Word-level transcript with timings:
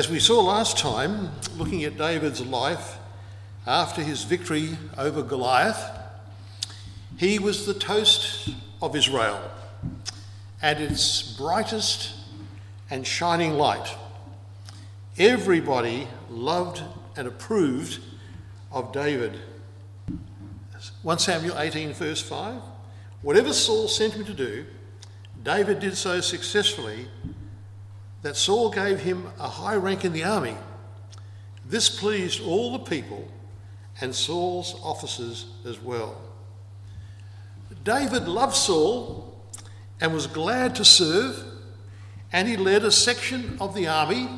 As 0.00 0.08
we 0.08 0.18
saw 0.18 0.40
last 0.40 0.78
time, 0.78 1.30
looking 1.58 1.84
at 1.84 1.98
David's 1.98 2.40
life 2.40 2.96
after 3.66 4.00
his 4.00 4.24
victory 4.24 4.78
over 4.96 5.22
Goliath, 5.22 5.90
he 7.18 7.38
was 7.38 7.66
the 7.66 7.74
toast 7.74 8.48
of 8.80 8.96
Israel 8.96 9.50
and 10.62 10.78
its 10.78 11.20
brightest 11.36 12.14
and 12.88 13.06
shining 13.06 13.52
light. 13.58 13.94
Everybody 15.18 16.08
loved 16.30 16.82
and 17.14 17.28
approved 17.28 18.00
of 18.72 18.94
David. 18.94 19.38
1 21.02 21.18
Samuel 21.18 21.58
18, 21.58 21.92
verse 21.92 22.22
5. 22.22 22.62
Whatever 23.20 23.52
Saul 23.52 23.86
sent 23.86 24.14
him 24.14 24.24
to 24.24 24.32
do, 24.32 24.64
David 25.44 25.78
did 25.78 25.94
so 25.94 26.22
successfully 26.22 27.08
that 28.22 28.36
Saul 28.36 28.70
gave 28.70 29.00
him 29.00 29.26
a 29.38 29.48
high 29.48 29.76
rank 29.76 30.04
in 30.04 30.12
the 30.12 30.24
army. 30.24 30.56
This 31.64 31.88
pleased 31.88 32.42
all 32.42 32.72
the 32.72 32.84
people 32.84 33.28
and 34.00 34.14
Saul's 34.14 34.74
officers 34.82 35.46
as 35.66 35.80
well. 35.80 36.20
David 37.84 38.28
loved 38.28 38.54
Saul 38.54 39.40
and 40.00 40.12
was 40.12 40.26
glad 40.26 40.74
to 40.76 40.84
serve, 40.84 41.42
and 42.32 42.48
he 42.48 42.56
led 42.56 42.84
a 42.84 42.90
section 42.90 43.56
of 43.60 43.74
the 43.74 43.86
army, 43.86 44.28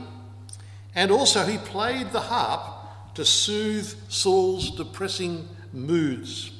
and 0.94 1.10
also 1.10 1.44
he 1.44 1.58
played 1.58 2.12
the 2.12 2.20
harp 2.20 3.14
to 3.14 3.24
soothe 3.24 3.94
Saul's 4.08 4.70
depressing 4.76 5.48
moods. 5.72 6.52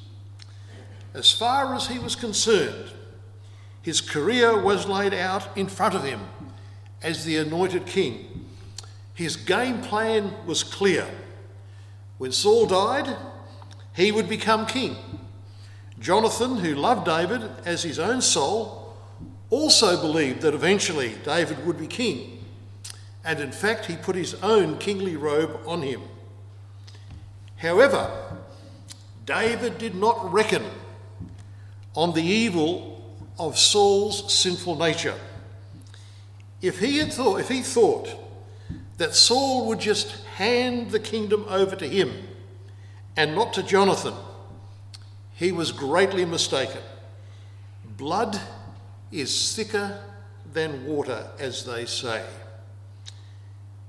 As 1.15 1.31
far 1.31 1.75
as 1.75 1.89
he 1.89 1.99
was 1.99 2.17
concerned, 2.17 2.91
his 3.83 4.01
career 4.01 4.61
was 4.61 4.87
laid 4.87 5.13
out 5.13 5.57
in 5.57 5.67
front 5.67 5.95
of 5.95 6.05
him 6.05 6.21
as 7.03 7.25
the 7.25 7.37
anointed 7.37 7.87
king. 7.87 8.47
His 9.15 9.37
game 9.37 9.81
plan 9.81 10.33
was 10.47 10.63
clear. 10.63 11.07
When 12.19 12.33
Saul 12.33 12.67
died, 12.67 13.17
he 13.95 14.13
would 14.13 14.29
become 14.29 14.67
king. 14.67 14.97
Jonathan, 15.99 16.57
who 16.57 16.75
loved 16.75 17.05
David 17.05 17.43
as 17.65 17.83
his 17.83 17.99
own 17.99 18.21
soul, 18.21 18.97
also 19.51 20.01
believed 20.01 20.41
that 20.43 20.55
eventually 20.55 21.15
David 21.25 21.65
would 21.67 21.79
be 21.79 21.87
king. 21.87 22.45
And 23.25 23.39
in 23.39 23.53
fact, 23.53 23.87
he 23.87 23.97
put 23.97 24.17
his 24.17 24.35
own 24.43 24.79
kingly 24.79 25.17
robe 25.17 25.61
on 25.67 25.83
him. 25.83 26.03
However, 27.57 28.11
David 29.25 29.79
did 29.79 29.95
not 29.95 30.33
reckon 30.33 30.65
on 31.95 32.15
the 32.15 32.23
evil 32.23 33.15
of 33.39 33.59
Saul's 33.59 34.33
sinful 34.33 34.77
nature. 34.77 35.19
If 36.63 36.79
he 36.79 36.99
had 36.99 37.13
thought, 37.13 37.41
if 37.41 37.49
he 37.49 37.61
thought 37.61 38.09
that 38.97 39.17
Saul 39.17 39.67
would 39.67 39.81
just 39.81 40.25
hand 40.37 40.93
the 40.93 41.01
kingdom 41.01 41.45
over 41.49 41.75
to 41.75 41.89
him 41.89 42.29
and 43.17 43.35
not 43.35 43.53
to 43.55 43.65
Jonathan, 43.65 44.15
he 45.35 45.51
was 45.51 45.73
greatly 45.73 46.25
mistaken. 46.25 46.81
Blood 47.97 48.41
is 49.11 49.55
thicker 49.55 50.01
than 50.53 50.87
water, 50.87 51.27
as 51.41 51.65
they 51.65 51.85
say. 51.85 52.25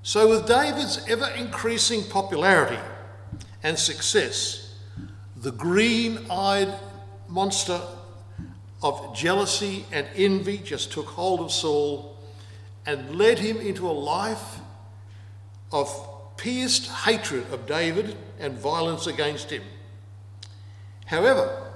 So, 0.02 0.30
with 0.30 0.48
David's 0.48 1.08
ever 1.08 1.28
increasing 1.38 2.04
popularity 2.04 2.82
and 3.62 3.78
success, 3.78 4.76
the 5.38 5.52
green 5.52 6.26
eyed 6.30 6.74
monster 7.30 7.80
of 8.82 9.16
jealousy 9.16 9.86
and 9.92 10.08
envy 10.16 10.58
just 10.58 10.92
took 10.92 11.06
hold 11.06 11.40
of 11.40 11.52
Saul 11.52 12.13
and 12.86 13.16
led 13.16 13.40
him 13.40 13.58
into 13.58 13.88
a 13.88 13.92
life 13.92 14.60
of 15.72 16.10
pierced 16.38 16.88
hatred 16.88 17.52
of 17.52 17.66
David 17.66 18.18
and 18.40 18.58
violence 18.58 19.08
against 19.08 19.50
him. 19.50 19.64
However, 21.06 21.72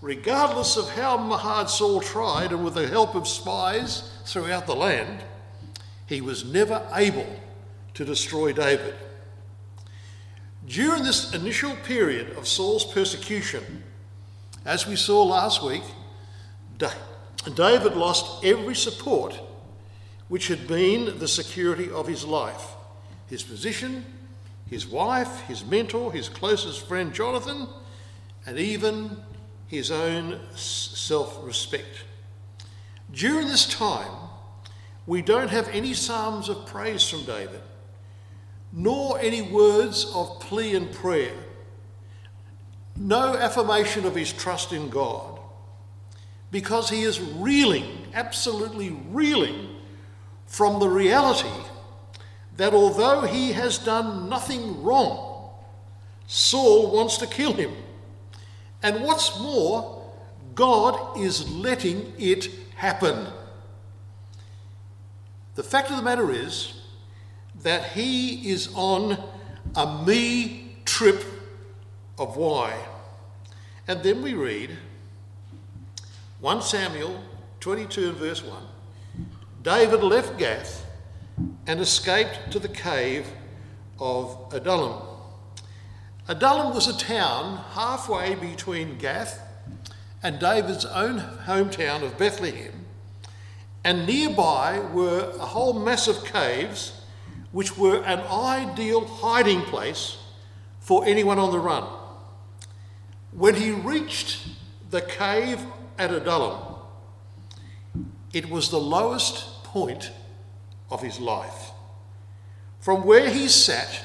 regardless 0.00 0.76
of 0.76 0.90
how 0.90 1.18
hard 1.18 1.68
Saul 1.68 2.00
tried 2.00 2.52
and 2.52 2.64
with 2.64 2.74
the 2.74 2.86
help 2.86 3.14
of 3.14 3.26
spies 3.26 4.10
throughout 4.24 4.66
the 4.66 4.76
land, 4.76 5.20
he 6.06 6.20
was 6.20 6.44
never 6.44 6.86
able 6.94 7.26
to 7.94 8.04
destroy 8.04 8.52
David. 8.52 8.94
During 10.66 11.02
this 11.02 11.34
initial 11.34 11.74
period 11.76 12.36
of 12.36 12.46
Saul's 12.46 12.84
persecution, 12.84 13.82
as 14.64 14.86
we 14.86 14.96
saw 14.96 15.22
last 15.22 15.62
week, 15.62 15.82
David 17.54 17.94
lost 17.94 18.44
every 18.44 18.74
support 18.74 19.40
which 20.28 20.48
had 20.48 20.66
been 20.66 21.18
the 21.18 21.28
security 21.28 21.90
of 21.90 22.06
his 22.06 22.24
life 22.24 22.74
his 23.28 23.42
position, 23.42 24.04
his 24.70 24.86
wife, 24.86 25.42
his 25.42 25.64
mentor, 25.64 26.12
his 26.12 26.28
closest 26.28 26.86
friend 26.86 27.12
Jonathan, 27.12 27.68
and 28.46 28.58
even 28.58 29.18
his 29.66 29.90
own 29.90 30.40
self 30.54 31.38
respect. 31.44 32.04
During 33.12 33.48
this 33.48 33.66
time, 33.66 34.12
we 35.06 35.22
don't 35.22 35.48
have 35.48 35.68
any 35.68 35.94
psalms 35.94 36.48
of 36.48 36.66
praise 36.66 37.08
from 37.08 37.24
David, 37.24 37.60
nor 38.72 39.18
any 39.20 39.42
words 39.42 40.10
of 40.14 40.40
plea 40.40 40.74
and 40.74 40.92
prayer, 40.92 41.34
no 42.96 43.34
affirmation 43.36 44.04
of 44.04 44.14
his 44.14 44.32
trust 44.32 44.72
in 44.72 44.90
God, 44.90 45.38
because 46.50 46.90
he 46.90 47.02
is 47.02 47.20
reeling, 47.20 48.06
absolutely 48.14 48.90
reeling, 49.10 49.67
from 50.48 50.80
the 50.80 50.88
reality 50.88 51.46
that 52.56 52.74
although 52.74 53.20
he 53.20 53.52
has 53.52 53.78
done 53.78 54.28
nothing 54.28 54.82
wrong, 54.82 55.50
Saul 56.26 56.90
wants 56.90 57.18
to 57.18 57.26
kill 57.26 57.52
him. 57.52 57.72
And 58.82 59.04
what's 59.04 59.38
more, 59.38 60.02
God 60.54 61.20
is 61.20 61.48
letting 61.50 62.12
it 62.18 62.48
happen. 62.74 63.26
The 65.54 65.62
fact 65.62 65.90
of 65.90 65.96
the 65.96 66.02
matter 66.02 66.32
is 66.32 66.80
that 67.62 67.92
he 67.92 68.50
is 68.50 68.70
on 68.74 69.22
a 69.76 70.04
me 70.04 70.76
trip 70.84 71.24
of 72.18 72.36
why. 72.36 72.74
And 73.86 74.02
then 74.02 74.22
we 74.22 74.34
read 74.34 74.76
1 76.40 76.62
Samuel 76.62 77.22
22 77.60 78.08
and 78.08 78.16
verse 78.16 78.42
1 78.42 78.62
David 79.68 80.02
left 80.02 80.38
Gath 80.38 80.86
and 81.66 81.78
escaped 81.78 82.50
to 82.52 82.58
the 82.58 82.70
cave 82.70 83.26
of 84.00 84.50
Adullam. 84.50 85.02
Adullam 86.26 86.74
was 86.74 86.88
a 86.88 86.96
town 86.96 87.62
halfway 87.72 88.34
between 88.34 88.96
Gath 88.96 89.38
and 90.22 90.38
David's 90.38 90.86
own 90.86 91.18
hometown 91.44 92.02
of 92.02 92.16
Bethlehem, 92.16 92.86
and 93.84 94.06
nearby 94.06 94.80
were 94.94 95.34
a 95.38 95.44
whole 95.44 95.74
mass 95.74 96.08
of 96.08 96.24
caves 96.24 97.02
which 97.52 97.76
were 97.76 98.02
an 98.04 98.20
ideal 98.20 99.04
hiding 99.06 99.60
place 99.60 100.16
for 100.80 101.04
anyone 101.04 101.38
on 101.38 101.50
the 101.50 101.60
run. 101.60 101.84
When 103.32 103.56
he 103.56 103.72
reached 103.72 104.48
the 104.88 105.02
cave 105.02 105.60
at 105.98 106.10
Adullam, 106.10 106.76
it 108.32 108.48
was 108.48 108.70
the 108.70 108.80
lowest 108.80 109.47
point 109.72 110.10
of 110.90 111.02
his 111.02 111.20
life. 111.20 111.72
From 112.80 113.04
where 113.04 113.28
he 113.28 113.48
sat, 113.48 114.02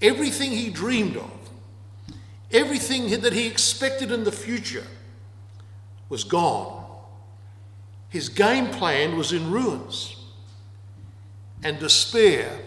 everything 0.00 0.52
he 0.52 0.70
dreamed 0.70 1.16
of, 1.16 1.32
everything 2.52 3.08
that 3.20 3.32
he 3.32 3.46
expected 3.46 4.12
in 4.12 4.24
the 4.24 4.32
future 4.32 4.86
was 6.08 6.24
gone. 6.24 6.84
His 8.08 8.28
game 8.28 8.68
plan 8.68 9.16
was 9.16 9.32
in 9.32 9.50
ruins, 9.50 10.16
and 11.62 11.78
despair 11.78 12.60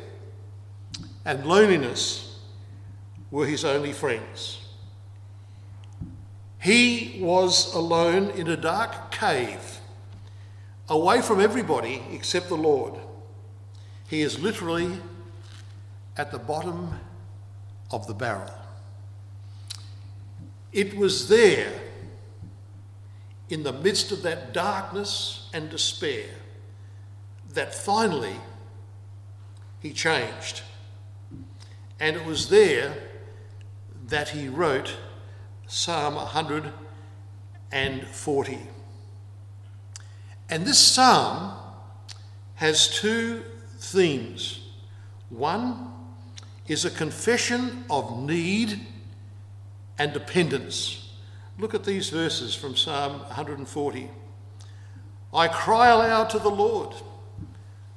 and 1.25 1.45
loneliness 1.45 2.39
were 3.31 3.45
his 3.45 3.63
only 3.63 3.93
friends. 3.93 4.59
He 6.59 7.17
was 7.21 7.73
alone 7.73 8.31
in 8.31 8.47
a 8.49 8.57
dark 8.57 9.11
cave 9.11 9.70
away 10.91 11.21
from 11.21 11.39
everybody 11.39 12.03
except 12.11 12.49
the 12.49 12.55
Lord. 12.55 12.95
He 14.07 14.21
is 14.21 14.39
literally 14.39 14.97
at 16.17 16.33
the 16.33 16.37
bottom 16.37 16.99
of 17.91 18.07
the 18.07 18.13
barrel. 18.13 18.51
It 20.73 20.97
was 20.97 21.29
there, 21.29 21.71
in 23.49 23.63
the 23.63 23.71
midst 23.71 24.11
of 24.11 24.21
that 24.23 24.51
darkness 24.53 25.49
and 25.53 25.69
despair, 25.69 26.25
that 27.53 27.73
finally 27.73 28.35
he 29.79 29.93
changed. 29.93 30.63
And 32.01 32.17
it 32.17 32.25
was 32.25 32.49
there 32.49 32.97
that 34.07 34.27
he 34.29 34.49
wrote 34.49 34.97
Psalm 35.67 36.15
140. 36.15 38.59
And 40.51 40.65
this 40.65 40.77
psalm 40.77 41.53
has 42.55 42.89
two 42.89 43.41
themes. 43.79 44.59
One 45.29 45.93
is 46.67 46.83
a 46.83 46.91
confession 46.91 47.85
of 47.89 48.21
need 48.21 48.81
and 49.97 50.11
dependence. 50.11 51.09
Look 51.57 51.73
at 51.73 51.85
these 51.85 52.09
verses 52.09 52.53
from 52.53 52.75
Psalm 52.75 53.19
140. 53.19 54.09
I 55.33 55.47
cry 55.47 55.87
aloud 55.87 56.29
to 56.31 56.39
the 56.39 56.49
Lord. 56.49 56.95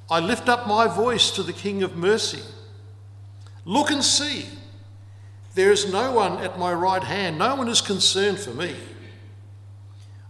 I 0.09 0.21
lift 0.21 0.49
up 0.49 0.69
my 0.69 0.87
voice 0.87 1.33
to 1.33 1.43
the 1.43 1.53
King 1.53 1.83
of 1.83 1.97
mercy. 1.97 2.43
Look 3.65 3.91
and 3.91 4.05
see. 4.05 4.47
There 5.55 5.73
is 5.73 5.91
no 5.91 6.13
one 6.13 6.39
at 6.39 6.59
my 6.59 6.73
right 6.73 7.03
hand, 7.03 7.39
no 7.39 7.57
one 7.57 7.69
is 7.69 7.81
concerned 7.81 8.39
for 8.39 8.51
me. 8.51 8.77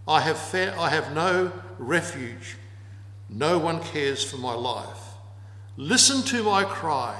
I 0.07 0.21
have, 0.21 0.37
fa- 0.37 0.75
I 0.79 0.89
have 0.89 1.13
no 1.13 1.51
refuge, 1.77 2.57
no 3.29 3.57
one 3.57 3.79
cares 3.81 4.23
for 4.23 4.37
my 4.37 4.53
life. 4.53 5.13
Listen 5.77 6.21
to 6.23 6.43
my 6.43 6.63
cry, 6.63 7.17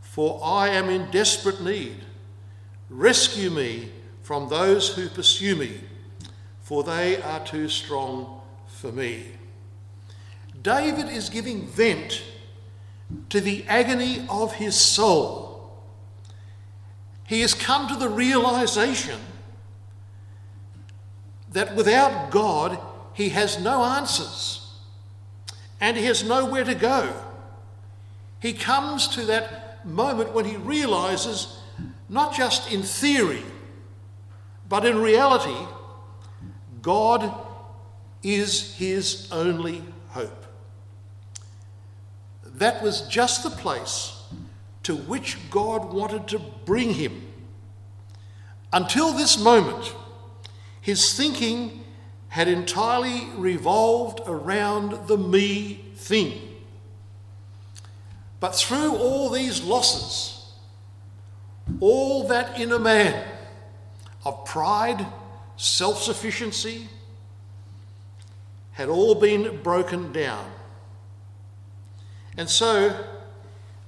for 0.00 0.40
I 0.42 0.68
am 0.68 0.88
in 0.88 1.10
desperate 1.10 1.62
need. 1.62 2.04
Rescue 2.88 3.50
me 3.50 3.90
from 4.22 4.48
those 4.48 4.94
who 4.94 5.08
pursue 5.08 5.56
me, 5.56 5.80
for 6.60 6.82
they 6.82 7.20
are 7.22 7.44
too 7.44 7.68
strong 7.68 8.40
for 8.66 8.92
me. 8.92 9.24
David 10.60 11.08
is 11.08 11.28
giving 11.28 11.66
vent 11.66 12.22
to 13.30 13.40
the 13.40 13.64
agony 13.68 14.26
of 14.28 14.54
his 14.54 14.76
soul. 14.76 15.72
He 17.26 17.40
has 17.40 17.54
come 17.54 17.88
to 17.88 17.96
the 17.96 18.08
realization 18.08 19.20
that 21.52 21.74
without 21.74 22.30
God, 22.30 22.78
he 23.18 23.30
has 23.30 23.58
no 23.58 23.82
answers 23.82 24.64
and 25.80 25.96
he 25.96 26.04
has 26.04 26.22
nowhere 26.22 26.62
to 26.62 26.74
go. 26.76 27.12
He 28.38 28.52
comes 28.52 29.08
to 29.08 29.24
that 29.24 29.84
moment 29.84 30.32
when 30.32 30.44
he 30.44 30.54
realizes, 30.54 31.58
not 32.08 32.32
just 32.32 32.72
in 32.72 32.84
theory, 32.84 33.42
but 34.68 34.86
in 34.86 35.00
reality, 35.00 35.66
God 36.80 37.34
is 38.22 38.76
his 38.76 39.28
only 39.32 39.82
hope. 40.10 40.46
That 42.44 42.84
was 42.84 43.00
just 43.08 43.42
the 43.42 43.50
place 43.50 44.22
to 44.84 44.94
which 44.94 45.38
God 45.50 45.92
wanted 45.92 46.28
to 46.28 46.38
bring 46.64 46.94
him. 46.94 47.26
Until 48.72 49.12
this 49.12 49.36
moment, 49.36 49.92
his 50.80 51.14
thinking 51.14 51.82
had 52.28 52.48
entirely 52.48 53.26
revolved 53.36 54.20
around 54.26 55.06
the 55.08 55.16
me 55.16 55.84
thing. 55.94 56.40
But 58.40 58.54
through 58.54 58.96
all 58.96 59.30
these 59.30 59.62
losses, 59.62 60.52
all 61.80 62.28
that 62.28 62.58
inner 62.58 62.78
man 62.78 63.24
of 64.24 64.44
pride, 64.44 65.06
self 65.56 66.02
sufficiency, 66.02 66.88
had 68.72 68.88
all 68.88 69.14
been 69.14 69.60
broken 69.62 70.12
down. 70.12 70.50
And 72.36 72.48
so 72.48 73.04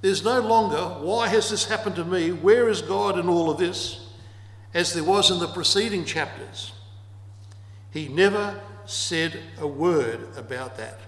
there's 0.01 0.23
no 0.23 0.41
longer, 0.41 0.77
why 1.05 1.27
has 1.29 1.49
this 1.49 1.65
happened 1.65 1.95
to 1.95 2.03
me? 2.03 2.31
Where 2.31 2.67
is 2.67 2.81
God 2.81 3.17
in 3.17 3.29
all 3.29 3.49
of 3.49 3.57
this? 3.57 4.09
As 4.73 4.93
there 4.93 5.03
was 5.03 5.31
in 5.31 5.39
the 5.39 5.47
preceding 5.47 6.03
chapters. 6.05 6.73
He 7.91 8.07
never 8.07 8.59
said 8.85 9.39
a 9.59 9.67
word 9.67 10.27
about 10.35 10.77
that. 10.77 10.99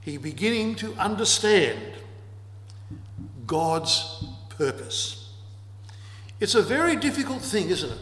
He 0.00 0.16
beginning 0.16 0.76
to 0.76 0.94
understand 0.94 1.78
God's 3.46 4.24
purpose. 4.48 5.32
It's 6.38 6.54
a 6.54 6.62
very 6.62 6.96
difficult 6.96 7.42
thing, 7.42 7.68
isn't 7.68 7.90
it? 7.90 7.98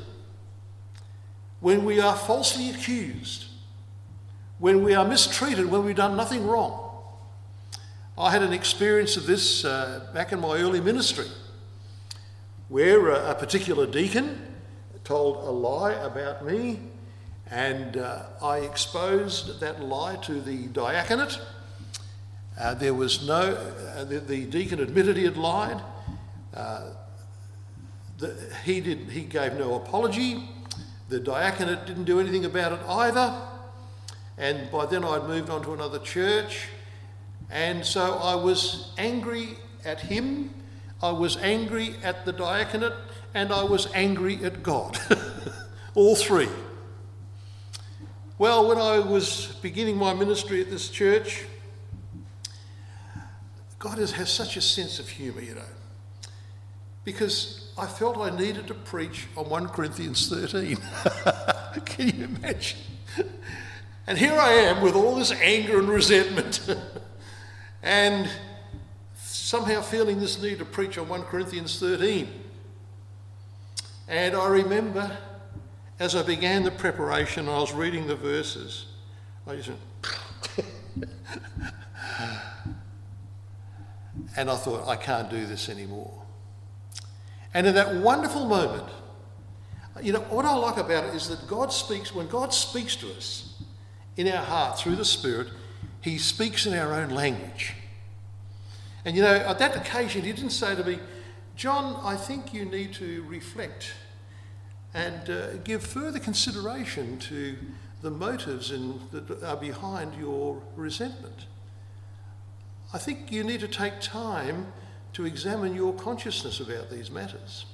When 1.61 1.85
we 1.85 2.01
are 2.01 2.15
falsely 2.15 2.71
accused, 2.71 3.47
when 4.59 4.85
we 4.85 4.95
are 4.95 5.05
mistreated, 5.05 5.67
when 5.67 5.85
we've 5.85 5.97
done 5.97 6.17
nothing 6.17 6.47
wrong. 6.47 6.85
I 8.17 8.31
had 8.31 8.43
an 8.43 8.53
experience 8.53 9.17
of 9.17 9.27
this 9.27 9.65
uh, 9.65 10.09
back 10.13 10.33
in 10.33 10.41
my 10.41 10.59
early 10.59 10.81
ministry, 10.81 11.27
where 12.69 13.11
a, 13.11 13.31
a 13.31 13.35
particular 13.35 13.87
deacon 13.87 14.55
told 15.03 15.37
a 15.37 15.51
lie 15.51 15.93
about 15.93 16.45
me 16.45 16.81
and 17.51 17.97
uh, 17.97 18.25
I 18.43 18.59
exposed 18.59 19.61
that 19.61 19.83
lie 19.83 20.17
to 20.17 20.41
the 20.41 20.67
diaconate. 20.69 21.41
Uh, 22.59 22.75
there 22.75 22.95
was 22.95 23.27
no, 23.27 23.55
uh, 23.97 24.05
the, 24.05 24.19
the, 24.19 24.45
deacon 24.47 24.81
admitted 24.81 25.17
he 25.17 25.25
had 25.25 25.37
lied. 25.37 25.81
Uh, 26.55 26.91
the, 28.19 28.37
he, 28.65 28.81
did, 28.81 29.11
he 29.11 29.23
gave 29.23 29.55
no 29.55 29.77
apology. 29.77 30.49
The 31.09 31.21
diaconate 31.21 31.87
didn't 31.87 32.05
do 32.05 32.21
anything 32.21 32.45
about 32.45 32.73
it 32.73 32.81
either. 32.87 33.41
And 34.37 34.71
by 34.71 34.87
then 34.87 35.05
I'd 35.05 35.25
moved 35.25 35.51
on 35.51 35.63
to 35.63 35.73
another 35.73 36.01
church. 36.01 36.69
And 37.51 37.85
so 37.85 38.15
I 38.15 38.35
was 38.35 38.93
angry 38.99 39.57
at 39.85 40.01
him, 40.01 40.53
I 41.03 41.13
was 41.13 41.37
angry 41.39 41.95
at 42.03 42.27
the 42.27 42.33
diaconate, 42.33 42.93
and 43.33 43.53
I 43.53 43.63
was 43.63 43.87
angry 43.95 44.45
at 44.45 44.63
God. 44.63 44.99
All 45.95 46.17
three. 46.17 46.49
Well, 48.39 48.69
when 48.69 48.79
I 48.79 49.01
was 49.01 49.59
beginning 49.63 49.97
my 49.97 50.15
ministry 50.15 50.61
at 50.61 50.71
this 50.71 50.91
church, 50.91 51.45
God 53.81 53.99
has, 53.99 54.13
has 54.13 54.31
such 54.31 54.57
a 54.57 54.61
sense 54.61 55.01
of 55.01 55.09
humour, 55.09 55.41
you 55.41 55.57
know, 55.57 55.63
because 57.03 57.73
I 57.77 57.87
felt 57.87 58.17
I 58.17 58.31
needed 58.31 58.69
to 58.69 58.75
preach 58.75 59.27
on 59.37 59.49
1 59.49 59.71
Corinthians 59.71 60.29
13. 60.29 60.77
Can 61.85 62.17
you 62.17 62.25
imagine? 62.27 62.79
And 64.07 64.17
here 64.17 64.35
I 64.35 64.53
am 64.53 64.83
with 64.83 64.95
all 64.95 65.17
this 65.17 65.33
anger 65.33 65.81
and 65.81 65.89
resentment, 65.89 66.61
and 67.83 68.31
somehow 69.17 69.81
feeling 69.81 70.21
this 70.21 70.41
need 70.41 70.61
to 70.61 70.65
preach 70.65 70.97
on 70.97 71.09
1 71.09 71.23
Corinthians 71.25 71.81
13. 71.81 72.29
And 74.07 74.37
I 74.37 74.47
remember 74.47 75.19
as 75.99 76.15
I 76.15 76.23
began 76.23 76.63
the 76.63 76.71
preparation, 76.71 77.49
I 77.49 77.59
was 77.59 77.73
reading 77.73 78.07
the 78.07 78.17
verses. 78.17 78.87
I 79.47 79.57
just 79.57 79.71
went, 79.71 79.81
and 84.37 84.51
I 84.51 84.57
thought, 84.57 84.87
I 84.87 84.97
can't 84.97 85.29
do 85.29 85.45
this 85.47 85.69
anymore. 85.69 86.13
And 87.53 87.67
in 87.67 87.75
that 87.75 87.97
wonderful 87.97 88.47
moment, 88.47 88.89
you 90.01 90.13
know, 90.13 90.21
what 90.21 90.45
I 90.45 90.55
like 90.55 90.77
about 90.77 91.05
it 91.05 91.15
is 91.15 91.29
that 91.29 91.49
God 91.49 91.73
speaks, 91.73 92.15
when 92.15 92.29
God 92.29 92.55
speaks 92.55 92.95
to 92.97 93.11
us 93.13 93.61
in 94.17 94.29
our 94.29 94.45
heart 94.45 94.79
through 94.79 94.97
the 94.97 95.05
Spirit, 95.05 95.49
He 96.01 96.19
speaks 96.19 96.67
in 96.67 96.75
our 96.75 96.93
own 96.95 97.11
language. 97.11 97.75
And 99.05 99.17
you 99.17 99.23
know, 99.23 99.35
at 99.35 99.59
that 99.59 99.75
occasion, 99.75 100.23
He 100.23 100.33
didn't 100.33 100.51
say 100.51 100.77
to 100.77 100.85
me, 100.85 101.01
John, 101.57 102.01
I 102.05 102.15
think 102.15 102.55
you 102.55 102.65
need 102.65 102.93
to 102.95 103.25
reflect 103.25 103.95
and 104.95 105.31
uh, 105.31 105.57
give 105.65 105.83
further 105.83 106.19
consideration 106.19 107.19
to 107.19 107.57
the 108.03 108.11
motives 108.11 108.71
in, 108.71 109.01
that 109.11 109.43
are 109.43 109.57
behind 109.57 110.15
your 110.15 110.63
resentment. 110.77 111.47
I 112.93 112.99
think 112.99 113.31
you 113.31 113.45
need 113.45 113.61
to 113.61 113.69
take 113.69 114.01
time 114.01 114.73
to 115.13 115.27
examine 115.27 115.75
your 115.75 115.93
consciousness 115.95 116.61
about 116.61 116.91
these 116.91 117.11
matters. 117.11 117.67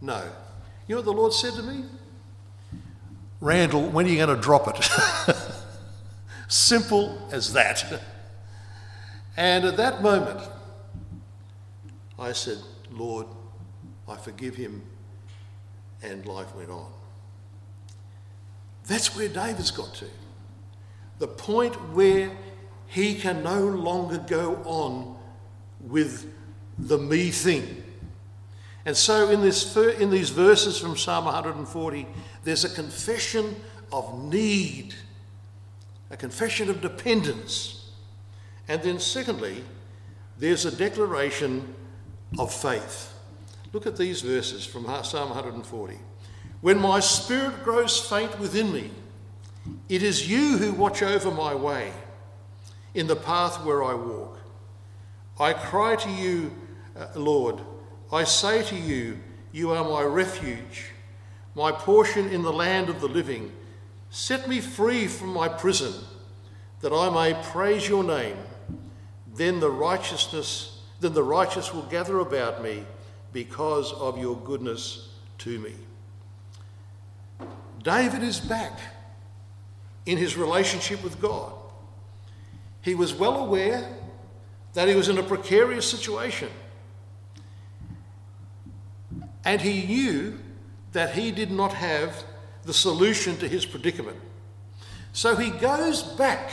No. 0.00 0.22
You 0.86 0.94
know 0.94 1.00
what 1.00 1.04
the 1.04 1.12
Lord 1.12 1.32
said 1.32 1.52
to 1.54 1.62
me? 1.62 1.84
Randall, 3.40 3.82
when 3.88 4.06
are 4.06 4.08
you 4.08 4.16
going 4.16 4.34
to 4.34 4.40
drop 4.40 4.68
it? 4.68 5.36
Simple 6.48 7.28
as 7.32 7.52
that. 7.52 8.02
And 9.36 9.64
at 9.64 9.76
that 9.76 10.02
moment, 10.02 10.40
I 12.18 12.32
said, 12.32 12.58
Lord, 12.90 13.26
I 14.08 14.16
forgive 14.16 14.54
him 14.54 14.82
and 16.02 16.24
life 16.26 16.54
went 16.54 16.70
on. 16.70 16.90
That's 18.86 19.14
where 19.14 19.28
David's 19.28 19.70
got 19.70 19.94
to. 19.94 20.06
The 21.18 21.28
point 21.28 21.74
where 21.92 22.30
he 22.86 23.14
can 23.14 23.42
no 23.44 23.60
longer 23.66 24.18
go 24.18 24.56
on 24.64 25.16
with 25.80 26.32
the 26.78 26.98
me 26.98 27.30
thing. 27.30 27.84
And 28.84 28.96
so, 28.96 29.28
in, 29.30 29.42
this, 29.42 29.76
in 29.76 30.10
these 30.10 30.30
verses 30.30 30.78
from 30.78 30.96
Psalm 30.96 31.26
140, 31.26 32.06
there's 32.44 32.64
a 32.64 32.68
confession 32.68 33.54
of 33.92 34.24
need, 34.24 34.94
a 36.10 36.16
confession 36.16 36.70
of 36.70 36.80
dependence. 36.80 37.90
And 38.66 38.82
then, 38.82 38.98
secondly, 38.98 39.62
there's 40.38 40.64
a 40.64 40.74
declaration 40.74 41.74
of 42.38 42.52
faith. 42.52 43.09
Look 43.72 43.86
at 43.86 43.96
these 43.96 44.22
verses 44.22 44.66
from 44.66 44.84
Psalm 45.04 45.28
140. 45.28 45.98
When 46.60 46.78
my 46.78 47.00
spirit 47.00 47.62
grows 47.62 47.98
faint 47.98 48.38
within 48.38 48.72
me, 48.72 48.90
it 49.88 50.02
is 50.02 50.28
you 50.28 50.58
who 50.58 50.72
watch 50.72 51.02
over 51.02 51.30
my 51.30 51.54
way. 51.54 51.92
in 52.94 53.06
the 53.06 53.16
path 53.16 53.64
where 53.64 53.84
I 53.84 53.94
walk. 53.94 54.38
I 55.38 55.52
cry 55.52 55.96
to 55.96 56.10
you, 56.10 56.50
uh, 56.96 57.06
Lord. 57.14 57.60
I 58.12 58.24
say 58.24 58.62
to 58.64 58.76
you, 58.76 59.18
You 59.52 59.70
are 59.70 59.84
my 59.84 60.02
refuge, 60.02 60.90
my 61.54 61.72
portion 61.72 62.28
in 62.28 62.42
the 62.42 62.52
land 62.52 62.88
of 62.88 63.00
the 63.00 63.08
living. 63.08 63.52
Set 64.10 64.48
me 64.48 64.60
free 64.60 65.06
from 65.06 65.32
my 65.32 65.48
prison, 65.48 65.94
that 66.80 66.92
I 66.92 67.10
may 67.10 67.40
praise 67.44 67.88
your 67.88 68.02
name. 68.02 68.36
Then 69.32 69.60
the 69.60 69.70
righteousness, 69.70 70.80
then 70.98 71.14
the 71.14 71.22
righteous 71.22 71.72
will 71.72 71.82
gather 71.82 72.18
about 72.18 72.62
me 72.62 72.84
because 73.32 73.92
of 73.92 74.18
your 74.18 74.36
goodness 74.36 75.08
to 75.38 75.58
me. 75.58 75.72
David 77.82 78.22
is 78.22 78.40
back 78.40 78.78
in 80.06 80.18
his 80.18 80.36
relationship 80.36 81.02
with 81.02 81.20
God. 81.20 81.52
He 82.82 82.94
was 82.94 83.14
well 83.14 83.44
aware 83.44 83.88
that 84.74 84.88
he 84.88 84.94
was 84.94 85.08
in 85.08 85.18
a 85.18 85.22
precarious 85.22 85.88
situation. 85.88 86.48
And 89.44 89.60
he 89.60 89.86
knew 89.86 90.38
that 90.92 91.14
he 91.14 91.30
did 91.30 91.50
not 91.50 91.72
have 91.72 92.24
the 92.64 92.74
solution 92.74 93.36
to 93.38 93.48
his 93.48 93.64
predicament. 93.64 94.18
So 95.12 95.36
he 95.36 95.50
goes 95.50 96.02
back 96.02 96.50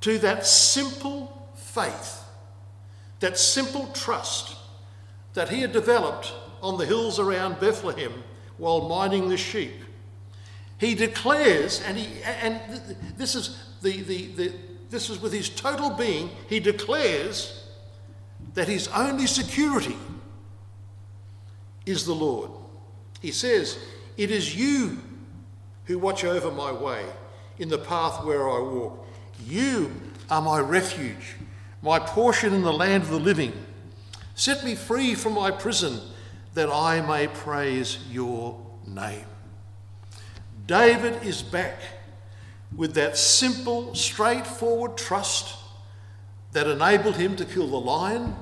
to 0.00 0.18
that 0.18 0.46
simple 0.46 1.48
faith, 1.54 2.24
that 3.20 3.38
simple 3.38 3.86
trust 3.94 4.56
that 5.34 5.48
he 5.48 5.60
had 5.60 5.72
developed 5.72 6.32
on 6.62 6.78
the 6.78 6.86
hills 6.86 7.18
around 7.18 7.58
Bethlehem 7.60 8.12
while 8.58 8.88
minding 8.88 9.28
the 9.28 9.36
sheep. 9.36 9.72
He 10.78 10.94
declares, 10.94 11.80
and, 11.86 11.96
he, 11.96 12.22
and 12.22 12.60
this, 13.16 13.34
is 13.34 13.56
the, 13.82 14.00
the, 14.02 14.26
the, 14.34 14.52
this 14.90 15.10
is 15.10 15.20
with 15.20 15.32
his 15.32 15.48
total 15.48 15.90
being, 15.90 16.30
he 16.48 16.60
declares 16.60 17.66
that 18.54 18.68
his 18.68 18.88
only 18.88 19.26
security 19.26 19.96
is 21.86 22.04
the 22.04 22.14
Lord. 22.14 22.50
He 23.20 23.30
says, 23.30 23.78
It 24.16 24.30
is 24.30 24.56
you 24.56 24.98
who 25.84 25.98
watch 25.98 26.24
over 26.24 26.50
my 26.50 26.72
way 26.72 27.04
in 27.58 27.68
the 27.68 27.78
path 27.78 28.24
where 28.24 28.48
I 28.48 28.60
walk. 28.60 29.06
You 29.46 29.92
are 30.30 30.42
my 30.42 30.60
refuge, 30.60 31.36
my 31.80 31.98
portion 31.98 32.52
in 32.52 32.62
the 32.62 32.72
land 32.72 33.04
of 33.04 33.10
the 33.10 33.20
living. 33.20 33.52
Set 34.34 34.64
me 34.64 34.74
free 34.74 35.14
from 35.14 35.34
my 35.34 35.50
prison 35.50 36.00
that 36.54 36.68
I 36.70 37.00
may 37.00 37.28
praise 37.28 37.98
your 38.10 38.60
name. 38.86 39.26
David 40.66 41.22
is 41.22 41.42
back 41.42 41.78
with 42.74 42.94
that 42.94 43.16
simple, 43.16 43.94
straightforward 43.94 44.96
trust 44.96 45.56
that 46.52 46.66
enabled 46.66 47.16
him 47.16 47.36
to 47.36 47.44
kill 47.44 47.66
the 47.66 47.80
lion 47.80 48.34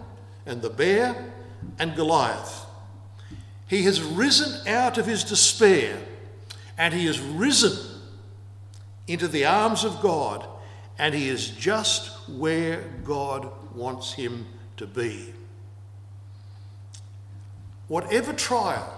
and 0.46 0.62
the 0.62 0.70
bear 0.70 1.32
and 1.78 1.94
Goliath. 1.94 2.66
He 3.66 3.84
has 3.84 4.02
risen 4.02 4.66
out 4.66 4.98
of 4.98 5.06
his 5.06 5.24
despair 5.24 5.98
and 6.76 6.92
he 6.92 7.06
has 7.06 7.20
risen 7.20 7.76
into 9.06 9.28
the 9.28 9.44
arms 9.44 9.84
of 9.84 10.00
God 10.00 10.46
and 10.98 11.14
he 11.14 11.28
is 11.28 11.48
just 11.48 12.28
where 12.28 12.82
God 13.04 13.50
wants 13.74 14.12
him 14.12 14.46
to 14.76 14.86
be. 14.86 15.32
Whatever 17.90 18.32
trial, 18.32 18.88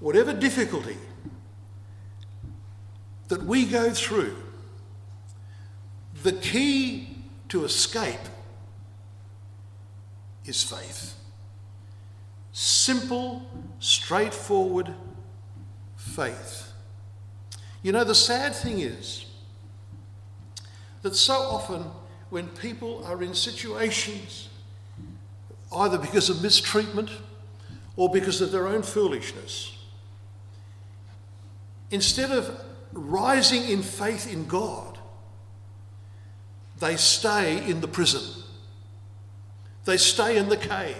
whatever 0.00 0.32
difficulty 0.32 0.96
that 3.28 3.44
we 3.44 3.66
go 3.66 3.90
through, 3.90 4.34
the 6.24 6.32
key 6.32 7.18
to 7.50 7.64
escape 7.64 8.18
is 10.44 10.64
faith. 10.64 11.14
Simple, 12.50 13.46
straightforward 13.78 14.92
faith. 15.94 16.72
You 17.84 17.92
know, 17.92 18.02
the 18.02 18.16
sad 18.16 18.56
thing 18.56 18.80
is 18.80 19.26
that 21.02 21.14
so 21.14 21.34
often 21.34 21.84
when 22.30 22.48
people 22.48 23.04
are 23.04 23.22
in 23.22 23.34
situations, 23.34 24.48
either 25.74 25.98
because 25.98 26.28
of 26.28 26.42
mistreatment 26.42 27.10
or 27.96 28.10
because 28.10 28.40
of 28.40 28.52
their 28.52 28.66
own 28.66 28.82
foolishness, 28.82 29.76
instead 31.90 32.30
of 32.30 32.64
rising 32.92 33.68
in 33.68 33.82
faith 33.82 34.32
in 34.32 34.46
God, 34.46 34.98
they 36.80 36.96
stay 36.96 37.64
in 37.68 37.80
the 37.80 37.88
prison. 37.88 38.42
They 39.84 39.96
stay 39.96 40.36
in 40.36 40.48
the 40.48 40.56
cave. 40.56 40.96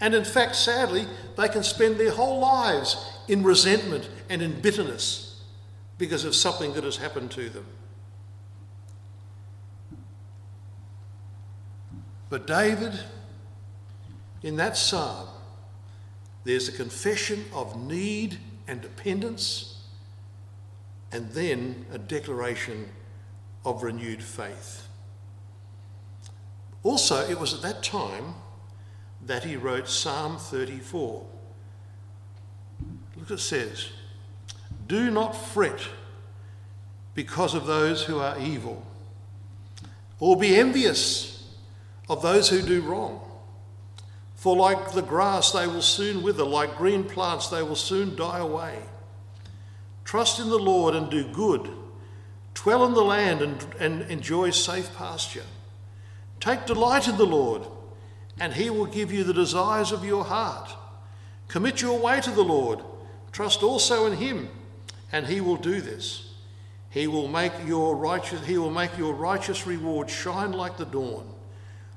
And 0.00 0.14
in 0.14 0.24
fact, 0.24 0.56
sadly, 0.56 1.06
they 1.36 1.48
can 1.48 1.62
spend 1.62 1.98
their 1.98 2.10
whole 2.10 2.40
lives 2.40 2.96
in 3.28 3.42
resentment 3.42 4.08
and 4.28 4.42
in 4.42 4.60
bitterness 4.60 5.42
because 5.98 6.24
of 6.24 6.34
something 6.34 6.74
that 6.74 6.84
has 6.84 6.96
happened 6.96 7.30
to 7.32 7.48
them. 7.48 7.66
But 12.34 12.48
David, 12.48 12.98
in 14.42 14.56
that 14.56 14.76
psalm, 14.76 15.28
there's 16.42 16.66
a 16.66 16.72
confession 16.72 17.44
of 17.52 17.80
need 17.80 18.38
and 18.66 18.80
dependence, 18.80 19.84
and 21.12 21.30
then 21.30 21.86
a 21.92 21.98
declaration 21.98 22.88
of 23.64 23.84
renewed 23.84 24.20
faith. 24.20 24.88
Also, 26.82 27.24
it 27.24 27.38
was 27.38 27.54
at 27.54 27.62
that 27.62 27.84
time 27.84 28.34
that 29.24 29.44
he 29.44 29.54
wrote 29.54 29.88
Psalm 29.88 30.36
34. 30.36 31.24
Look, 33.16 33.30
it 33.30 33.38
says, 33.38 33.90
Do 34.88 35.08
not 35.12 35.36
fret 35.36 35.86
because 37.14 37.54
of 37.54 37.66
those 37.66 38.02
who 38.02 38.18
are 38.18 38.36
evil, 38.40 38.84
or 40.18 40.36
be 40.36 40.56
envious 40.56 41.33
of 42.08 42.22
those 42.22 42.48
who 42.48 42.62
do 42.62 42.82
wrong. 42.82 43.20
For 44.34 44.56
like 44.56 44.92
the 44.92 45.02
grass, 45.02 45.52
they 45.52 45.66
will 45.66 45.82
soon 45.82 46.22
wither, 46.22 46.44
like 46.44 46.76
green 46.76 47.04
plants, 47.04 47.48
they 47.48 47.62
will 47.62 47.76
soon 47.76 48.14
die 48.14 48.38
away. 48.38 48.78
Trust 50.04 50.38
in 50.38 50.50
the 50.50 50.58
Lord 50.58 50.94
and 50.94 51.10
do 51.10 51.24
good. 51.32 51.70
Dwell 52.52 52.84
in 52.84 52.94
the 52.94 53.02
land 53.02 53.40
and, 53.40 53.66
and 53.80 54.02
enjoy 54.10 54.50
safe 54.50 54.94
pasture. 54.96 55.44
Take 56.40 56.66
delight 56.66 57.08
in 57.08 57.16
the 57.16 57.26
Lord 57.26 57.66
and 58.38 58.52
he 58.52 58.70
will 58.70 58.86
give 58.86 59.12
you 59.12 59.24
the 59.24 59.34
desires 59.34 59.92
of 59.92 60.04
your 60.04 60.24
heart. 60.24 60.70
Commit 61.48 61.80
your 61.80 61.98
way 61.98 62.20
to 62.20 62.30
the 62.30 62.42
Lord. 62.42 62.80
Trust 63.32 63.62
also 63.62 64.06
in 64.06 64.16
him, 64.18 64.48
and 65.12 65.26
he 65.26 65.40
will 65.40 65.56
do 65.56 65.80
this. 65.80 66.32
He 66.90 67.06
will 67.06 67.28
make 67.28 67.52
your 67.66 67.96
righteous, 67.96 68.44
he 68.46 68.58
will 68.58 68.70
make 68.70 68.96
your 68.96 69.14
righteous 69.14 69.66
reward 69.66 70.10
shine 70.10 70.52
like 70.52 70.76
the 70.76 70.84
dawn, 70.84 71.33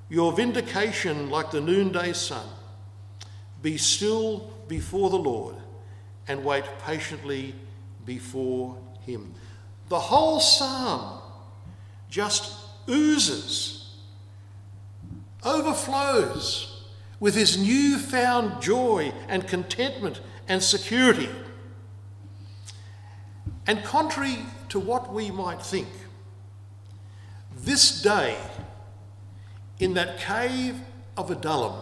your 0.09 0.31
vindication 0.31 1.29
like 1.29 1.51
the 1.51 1.61
noonday 1.61 2.13
sun. 2.13 2.47
Be 3.61 3.77
still 3.77 4.51
before 4.67 5.09
the 5.09 5.17
Lord 5.17 5.55
and 6.27 6.43
wait 6.43 6.65
patiently 6.85 7.55
before 8.05 8.77
him. 9.05 9.33
The 9.89 9.99
whole 9.99 10.39
psalm 10.39 11.21
just 12.09 12.53
oozes 12.89 13.77
overflows 15.43 16.83
with 17.19 17.35
his 17.35 17.57
newfound 17.57 18.61
joy 18.61 19.11
and 19.27 19.47
contentment 19.47 20.21
and 20.47 20.61
security. 20.61 21.29
And 23.65 23.83
contrary 23.83 24.37
to 24.69 24.79
what 24.79 25.13
we 25.13 25.31
might 25.31 25.61
think, 25.61 25.87
this 27.55 28.01
day 28.01 28.37
in 29.79 29.93
that 29.93 30.17
cave 30.19 30.79
of 31.15 31.31
Adullam 31.31 31.81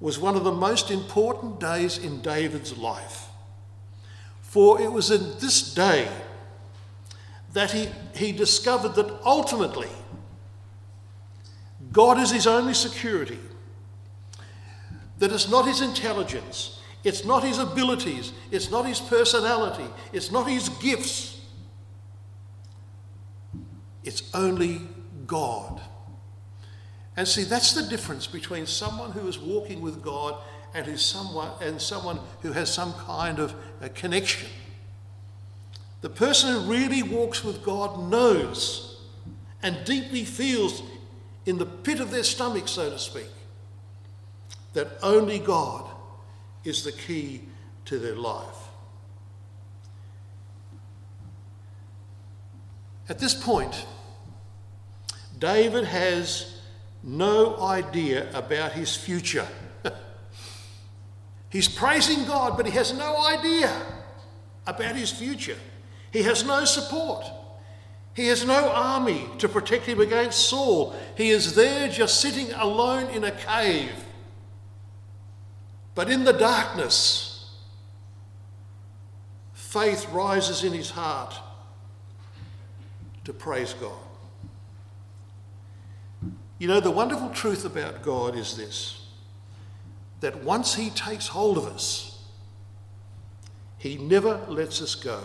was 0.00 0.18
one 0.18 0.36
of 0.36 0.44
the 0.44 0.52
most 0.52 0.90
important 0.90 1.60
days 1.60 1.98
in 1.98 2.20
David's 2.20 2.76
life. 2.76 3.28
For 4.40 4.80
it 4.80 4.90
was 4.90 5.10
in 5.10 5.38
this 5.38 5.74
day 5.74 6.08
that 7.52 7.70
he, 7.72 7.88
he 8.14 8.32
discovered 8.32 8.94
that 8.94 9.20
ultimately 9.24 9.88
God 11.92 12.18
is 12.18 12.30
his 12.30 12.46
only 12.46 12.74
security. 12.74 13.38
That 15.18 15.32
it's 15.32 15.50
not 15.50 15.66
his 15.66 15.80
intelligence, 15.80 16.80
it's 17.04 17.24
not 17.24 17.44
his 17.44 17.58
abilities, 17.58 18.32
it's 18.50 18.70
not 18.70 18.86
his 18.86 19.00
personality, 19.00 19.86
it's 20.12 20.30
not 20.30 20.48
his 20.48 20.68
gifts. 20.68 21.40
It's 24.02 24.30
only 24.34 24.80
God. 25.26 25.80
And 27.20 27.28
see, 27.28 27.44
that's 27.44 27.74
the 27.74 27.82
difference 27.82 28.26
between 28.26 28.64
someone 28.64 29.10
who 29.10 29.28
is 29.28 29.38
walking 29.38 29.82
with 29.82 30.02
God 30.02 30.36
and, 30.72 30.86
who's 30.86 31.04
someone, 31.04 31.50
and 31.60 31.78
someone 31.78 32.18
who 32.40 32.52
has 32.52 32.72
some 32.72 32.94
kind 32.94 33.38
of 33.38 33.54
connection 33.92 34.48
The 36.00 36.08
person 36.08 36.54
who 36.54 36.60
really 36.60 37.02
walks 37.02 37.44
with 37.44 37.62
God 37.62 38.10
knows 38.10 39.02
and 39.62 39.84
deeply 39.84 40.24
feels 40.24 40.82
in 41.44 41.58
the 41.58 41.66
pit 41.66 42.00
of 42.00 42.10
their 42.10 42.24
stomach, 42.24 42.66
so 42.68 42.88
to 42.88 42.98
speak, 42.98 43.28
that 44.72 44.88
only 45.02 45.40
God 45.40 45.90
is 46.64 46.84
the 46.84 46.92
key 46.92 47.42
to 47.84 47.98
their 47.98 48.16
life. 48.16 48.70
At 53.10 53.18
this 53.18 53.34
point, 53.34 53.84
David 55.38 55.84
has 55.84 56.56
no 57.02 57.60
idea 57.60 58.28
about 58.34 58.72
his 58.72 58.96
future. 58.96 59.46
He's 61.50 61.68
praising 61.68 62.24
God, 62.24 62.56
but 62.56 62.66
he 62.66 62.72
has 62.72 62.92
no 62.92 63.26
idea 63.26 63.74
about 64.66 64.94
his 64.94 65.10
future. 65.10 65.56
He 66.12 66.22
has 66.22 66.44
no 66.44 66.64
support. 66.64 67.24
He 68.14 68.26
has 68.26 68.44
no 68.44 68.70
army 68.70 69.26
to 69.38 69.48
protect 69.48 69.86
him 69.86 70.00
against 70.00 70.48
Saul. 70.48 70.94
He 71.16 71.30
is 71.30 71.54
there 71.54 71.88
just 71.88 72.20
sitting 72.20 72.52
alone 72.52 73.08
in 73.10 73.24
a 73.24 73.30
cave. 73.30 73.92
But 75.94 76.10
in 76.10 76.24
the 76.24 76.32
darkness, 76.32 77.50
faith 79.52 80.08
rises 80.10 80.64
in 80.64 80.72
his 80.72 80.90
heart 80.90 81.34
to 83.24 83.32
praise 83.32 83.74
God. 83.74 84.09
You 86.60 86.68
know, 86.68 86.78
the 86.78 86.90
wonderful 86.90 87.30
truth 87.30 87.64
about 87.64 88.02
God 88.02 88.36
is 88.36 88.54
this 88.54 89.00
that 90.20 90.44
once 90.44 90.74
He 90.74 90.90
takes 90.90 91.26
hold 91.26 91.56
of 91.56 91.64
us, 91.64 92.22
He 93.78 93.96
never 93.96 94.38
lets 94.46 94.82
us 94.82 94.94
go, 94.94 95.22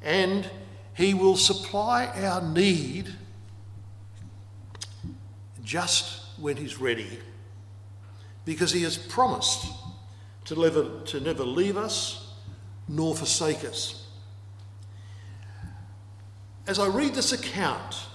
and 0.00 0.48
He 0.94 1.12
will 1.12 1.36
supply 1.36 2.06
our 2.06 2.40
need 2.40 3.14
just 5.62 6.24
when 6.38 6.56
He's 6.56 6.80
ready, 6.80 7.18
because 8.46 8.72
He 8.72 8.82
has 8.84 8.96
promised 8.96 9.66
to 10.46 10.58
never, 10.58 11.02
to 11.02 11.20
never 11.20 11.44
leave 11.44 11.76
us 11.76 12.32
nor 12.88 13.14
forsake 13.14 13.66
us. 13.66 14.06
As 16.66 16.78
I 16.78 16.86
read 16.86 17.14
this 17.14 17.32
account, 17.32 18.06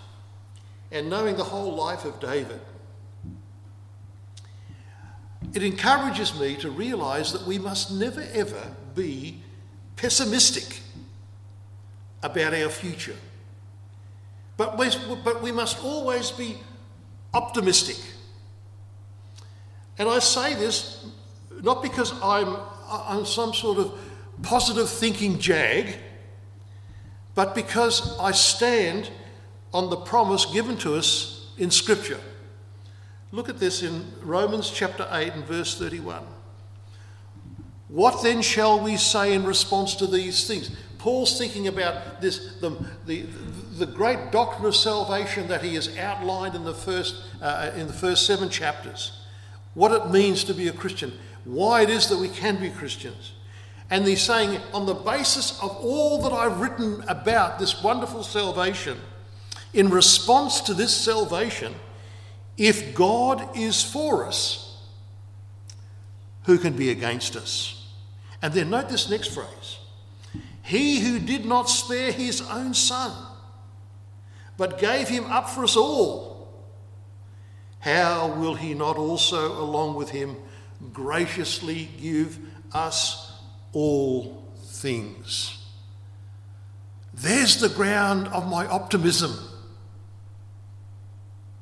and 0.92 1.10
knowing 1.10 1.36
the 1.36 1.44
whole 1.44 1.74
life 1.76 2.06
of 2.06 2.20
David, 2.20 2.60
it 5.54 5.64
encourages 5.64 6.40
me 6.40 6.56
to 6.58 6.70
realize 6.70 7.32
that 7.34 7.46
we 7.46 7.58
must 7.58 7.92
never 7.92 8.26
ever 8.34 8.76
be 8.96 9.42
pessimistic 9.96 10.82
about 12.24 12.54
our 12.54 12.70
future. 12.70 13.16
But 14.58 14.78
we, 14.78 14.90
but 15.24 15.42
we 15.42 15.52
must 15.52 15.84
always 15.84 16.32
be 16.32 16.58
optimistic. 17.34 17.98
And 19.98 20.10
I 20.10 20.20
say 20.20 20.54
this 20.56 21.06
not 21.62 21.82
because 21.82 22.14
I'm, 22.22 22.58
I'm 22.90 23.26
some 23.26 23.54
sort 23.54 23.80
of 23.80 23.98
positive 24.42 24.90
thinking 24.90 25.40
jag, 25.40 25.96
but 27.36 27.56
because 27.56 28.18
I 28.20 28.32
stand 28.32 29.10
on 29.78 29.92
the 29.92 29.96
promise 29.96 30.46
given 30.48 30.76
to 30.76 30.96
us 30.96 31.52
in 31.60 31.70
Scripture. 31.70 32.20
Look 33.32 33.48
at 33.48 33.60
this 33.60 33.84
in 33.84 34.12
Romans 34.24 34.72
chapter 34.72 35.08
8 35.12 35.34
and 35.34 35.46
verse 35.46 35.78
31. 35.78 36.24
What 37.88 38.24
then 38.24 38.42
shall 38.42 38.80
we 38.80 38.98
say 38.98 39.36
in 39.36 39.46
response 39.46 39.96
to 39.98 40.08
these 40.08 40.48
things? 40.48 40.72
Paul's 40.98 41.38
thinking 41.38 41.68
about 41.68 42.22
this, 42.22 42.56
the, 42.56 42.72
the, 43.06 43.28
the 43.78 43.86
great 43.86 44.32
doctrine 44.32 44.66
of 44.66 44.76
salvation 44.76 45.48
that 45.50 45.62
he 45.62 45.76
has 45.76 45.96
outlined 45.96 46.56
in 46.56 46.64
the, 46.64 46.74
first, 46.74 47.24
uh, 47.40 47.70
in 47.76 47.86
the 47.86 47.94
first 47.94 48.26
seven 48.26 48.50
chapters. 48.50 49.22
What 49.76 49.92
it 49.92 50.10
means 50.10 50.44
to 50.46 50.56
be 50.56 50.70
a 50.70 50.74
Christian, 50.74 51.14
why 51.46 51.84
it 51.84 51.92
is 51.92 52.08
that 52.08 52.18
we 52.18 52.30
can 52.30 52.60
be 52.60 52.72
Christians. 52.72 53.34
And 53.92 54.08
he's 54.08 54.24
saying, 54.24 54.60
on 54.74 54.88
the 54.88 54.96
basis 54.96 55.62
of 55.62 55.70
all 55.70 56.20
that 56.24 56.34
I've 56.34 56.62
written 56.62 57.04
about 57.08 57.60
this 57.60 57.84
wonderful 57.84 58.24
salvation, 58.24 58.98
in 59.74 59.90
response 59.90 60.62
to 60.62 60.74
this 60.74 60.96
salvation, 60.96 61.76
if 62.58 62.96
God 62.96 63.56
is 63.56 63.84
for 63.84 64.26
us, 64.26 64.64
who 66.44 66.58
can 66.58 66.74
be 66.74 66.90
against 66.90 67.36
us? 67.36 67.86
And 68.42 68.54
then 68.54 68.70
note 68.70 68.90
this 68.90 69.10
next 69.10 69.28
phrase 69.28 69.78
He 70.64 71.00
who 71.00 71.20
did 71.20 71.46
not 71.46 71.70
spare 71.70 72.12
his 72.12 72.42
own 72.42 72.74
son, 72.74 73.12
but 74.56 74.80
gave 74.80 75.08
him 75.08 75.26
up 75.26 75.50
for 75.50 75.64
us 75.64 75.76
all, 75.76 76.38
how 77.80 78.34
will 78.36 78.56
he 78.56 78.74
not 78.74 78.98
also, 78.98 79.62
along 79.62 79.96
with 79.96 80.10
him, 80.10 80.36
graciously 80.94 81.90
give 82.02 82.40
us 82.74 83.34
all 83.74 84.44
things? 84.58 85.66
There's 87.14 87.60
the 87.60 87.70
ground 87.70 88.28
of 88.28 88.50
my 88.50 88.68
optimism. 88.68 89.32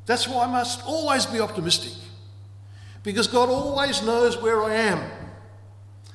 That's 0.05 0.27
why 0.27 0.45
I 0.45 0.47
must 0.47 0.85
always 0.85 1.25
be 1.25 1.39
optimistic. 1.39 1.93
Because 3.03 3.27
God 3.27 3.49
always 3.49 4.03
knows 4.03 4.41
where 4.41 4.63
I 4.63 4.75
am, 4.75 5.11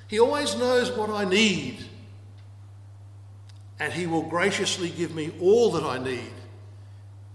He 0.08 0.18
always 0.18 0.56
knows 0.56 0.90
what 0.90 1.10
I 1.10 1.24
need. 1.24 1.84
And 3.78 3.92
He 3.92 4.06
will 4.06 4.22
graciously 4.22 4.90
give 4.90 5.14
me 5.14 5.32
all 5.40 5.70
that 5.72 5.84
I 5.84 5.98
need 5.98 6.32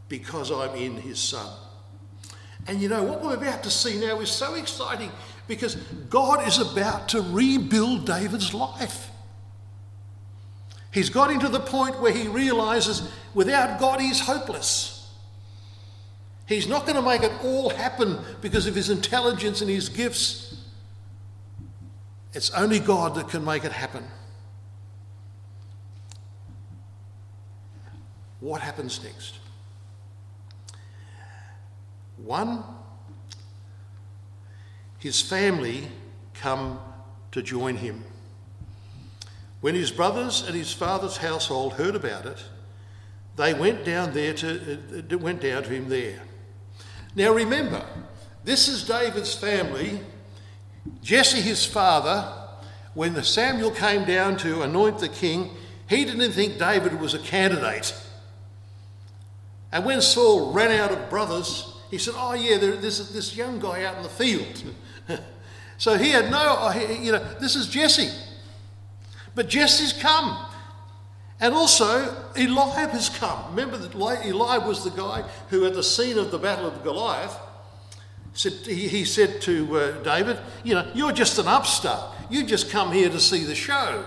because 0.10 0.52
I'm 0.52 0.76
in 0.76 0.98
His 0.98 1.20
Son. 1.20 1.52
And 2.68 2.82
you 2.82 2.90
know, 2.90 3.04
what 3.04 3.24
we're 3.24 3.36
about 3.36 3.64
to 3.64 3.72
see 3.72 4.00
now 4.00 4.20
is 4.20 4.30
so 4.30 4.56
exciting 4.56 5.12
because 5.48 5.76
God 6.10 6.48
is 6.48 6.60
about 6.60 7.10
to 7.10 7.22
rebuild 7.22 8.06
David's 8.06 8.54
life. 8.54 9.12
He's 10.92 11.10
got 11.10 11.30
into 11.30 11.50
the 11.50 11.60
point 11.60 12.00
where 12.00 12.14
he 12.14 12.28
realizes 12.28 13.12
without 13.34 13.80
God, 13.80 14.00
he's 14.00 14.22
hopeless. 14.22 14.95
He's 16.48 16.68
not 16.68 16.86
going 16.86 16.96
to 16.96 17.02
make 17.02 17.24
it 17.24 17.32
all 17.44 17.70
happen 17.70 18.20
because 18.42 18.68
of 18.68 18.76
his 18.76 18.90
intelligence 18.90 19.62
and 19.62 19.70
his 19.70 19.90
gifts. 19.90 20.64
It's 22.34 22.52
only 22.52 22.80
God 22.80 23.16
that 23.16 23.30
can 23.30 23.44
make 23.44 23.64
it 23.64 23.72
happen. 23.72 24.04
What 28.42 28.62
happens 28.62 29.04
next? 29.04 29.40
One, 32.18 32.64
his 35.00 35.22
family 35.22 35.88
come 36.34 36.80
to 37.32 37.42
join 37.42 37.78
him. 37.78 38.04
When 39.62 39.74
his 39.74 39.90
brothers 39.90 40.44
and 40.46 40.56
his 40.56 40.72
father's 40.72 41.18
household 41.18 41.74
heard 41.74 41.96
about 41.96 42.28
it, 42.28 42.44
they 43.36 43.54
went 43.54 43.84
down 43.84 44.14
there 44.14 44.34
to 44.36 45.06
uh, 45.12 45.18
went 45.18 45.42
down 45.42 45.64
to 45.64 45.70
him 45.70 45.90
there. 45.90 46.22
Now 47.16 47.32
remember, 47.34 47.84
this 48.44 48.68
is 48.68 48.84
David's 48.84 49.34
family. 49.34 50.02
Jesse, 51.02 51.42
his 51.42 51.66
father, 51.66 52.32
when 52.94 53.22
Samuel 53.24 53.72
came 53.72 54.06
down 54.06 54.38
to 54.38 54.62
anoint 54.62 55.00
the 55.00 55.10
king, 55.10 55.52
he 55.88 56.04
didn't 56.04 56.32
think 56.34 56.58
David 56.58 57.00
was 57.00 57.14
a 57.14 57.20
candidate. 57.20 57.96
And 59.72 59.86
when 59.86 60.02
Saul 60.02 60.52
ran 60.52 60.72
out 60.72 60.92
of 60.92 61.10
brothers, 61.10 61.74
he 61.90 61.98
said, 61.98 62.14
Oh, 62.18 62.34
yeah, 62.34 62.58
there's 62.58 63.12
this 63.12 63.36
young 63.36 63.60
guy 63.60 63.84
out 63.84 63.98
in 63.98 64.04
the 64.04 64.10
field. 64.10 64.64
so 65.78 65.98
he 65.98 66.10
had 66.10 66.30
no, 66.30 66.72
you 67.02 67.12
know, 67.12 67.24
this 67.40 67.56
is 67.56 67.68
Jesse. 67.68 68.10
But 69.36 69.50
Jesse's 69.50 69.94
come. 69.94 70.38
And 71.40 71.54
also, 71.54 72.32
Eliab 72.36 72.92
has 72.92 73.10
come. 73.10 73.50
Remember 73.50 73.78
that 73.78 73.94
Eliab 73.94 74.66
was 74.66 74.84
the 74.84 74.90
guy 74.90 75.24
who, 75.50 75.66
at 75.66 75.74
the 75.74 75.84
scene 75.84 76.18
of 76.18 76.32
the 76.32 76.38
Battle 76.38 76.66
of 76.66 76.84
Goliath, 76.84 77.38
said, 78.34 78.54
he, 78.66 78.88
he 78.88 79.06
said 79.06 79.42
to 79.42 79.78
uh, 79.78 80.04
David, 80.04 80.38
You 80.64 80.76
know, 80.76 80.88
you're 80.94 81.12
just 81.12 81.38
an 81.40 81.48
upstart. 81.48 82.16
You 82.30 82.46
just 82.46 82.70
come 82.70 82.92
here 82.92 83.10
to 83.10 83.20
see 83.20 83.44
the 83.44 83.56
show. 83.56 84.06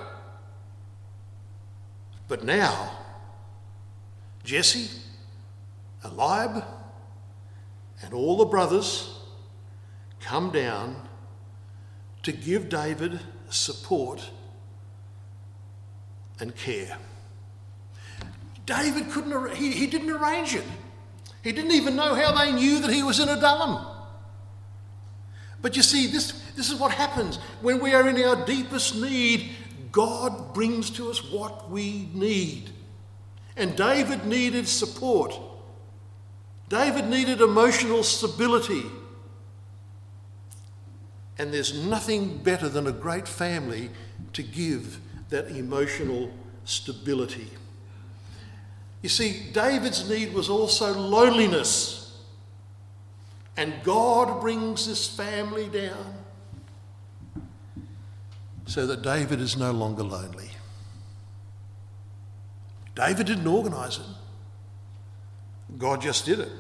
But 2.29 2.45
now, 2.45 2.93
Jesse, 4.45 4.89
Eliab, 6.05 6.65
and 8.03 8.15
all 8.15 8.37
the 8.37 8.45
brothers 8.45 9.19
come 10.21 10.51
down 10.51 11.09
to 12.23 12.33
give 12.33 12.69
David 12.69 13.21
support 13.51 14.31
and 16.41 16.55
care. 16.55 16.99
David 18.69 19.11
couldn't, 19.11 19.55
he, 19.55 19.73
he 19.73 19.87
didn't 19.87 20.11
arrange 20.11 20.55
it. 20.55 20.65
He 21.43 21.53
didn't 21.53 21.73
even 21.73 21.97
know 21.97 22.15
how 22.15 22.33
they 22.33 22.53
knew 22.53 22.81
that 22.81 22.91
he 22.91 23.03
was 23.03 23.19
in 23.19 23.31
Adullam. 23.31 23.87
But 25.63 25.75
you 25.75 25.83
see, 25.83 26.07
this, 26.07 26.33
this 26.55 26.71
is 26.71 26.79
what 26.79 26.93
happens 26.93 27.37
when 27.63 27.81
we 27.81 27.95
are 27.95 28.07
in 28.07 28.23
our 28.23 28.45
deepest 28.45 28.95
need. 28.97 29.53
God 29.91 30.53
brings 30.53 30.91
to 30.91 31.11
us 31.11 31.33
what 31.33 31.71
we 31.71 32.11
need. 32.13 32.69
And 33.57 33.75
David 33.75 34.27
needed 34.27 34.69
support. 34.69 35.35
David 36.69 37.09
needed 37.09 37.41
emotional 37.41 38.03
stability. 38.03 38.85
And 41.39 41.55
there's 41.55 41.87
nothing 41.87 42.37
better 42.37 42.69
than 42.69 42.87
a 42.87 42.93
great 42.93 43.27
family 43.27 43.89
to 44.35 44.43
give 44.43 45.01
that 45.31 45.47
emotional 45.53 46.31
stability. 46.67 47.49
You 49.03 49.09
see, 49.09 49.51
David's 49.53 50.09
need 50.09 50.33
was 50.33 50.49
also 50.49 50.93
loneliness. 50.93 52.19
And 53.57 53.75
God 53.83 54.41
brings 54.41 54.87
this 54.87 55.09
family 55.09 55.69
down 55.69 56.15
so 58.67 58.87
that 58.87 59.03
David 59.03 59.41
is 59.41 59.57
no 59.57 59.73
longer 59.73 60.03
lonely. 60.03 60.51
David 62.95 63.27
didn't 63.27 63.47
organise 63.47 63.99
it, 63.99 64.05
God 65.79 66.01
just 66.01 66.27
did 66.27 66.41
it. 66.41 66.53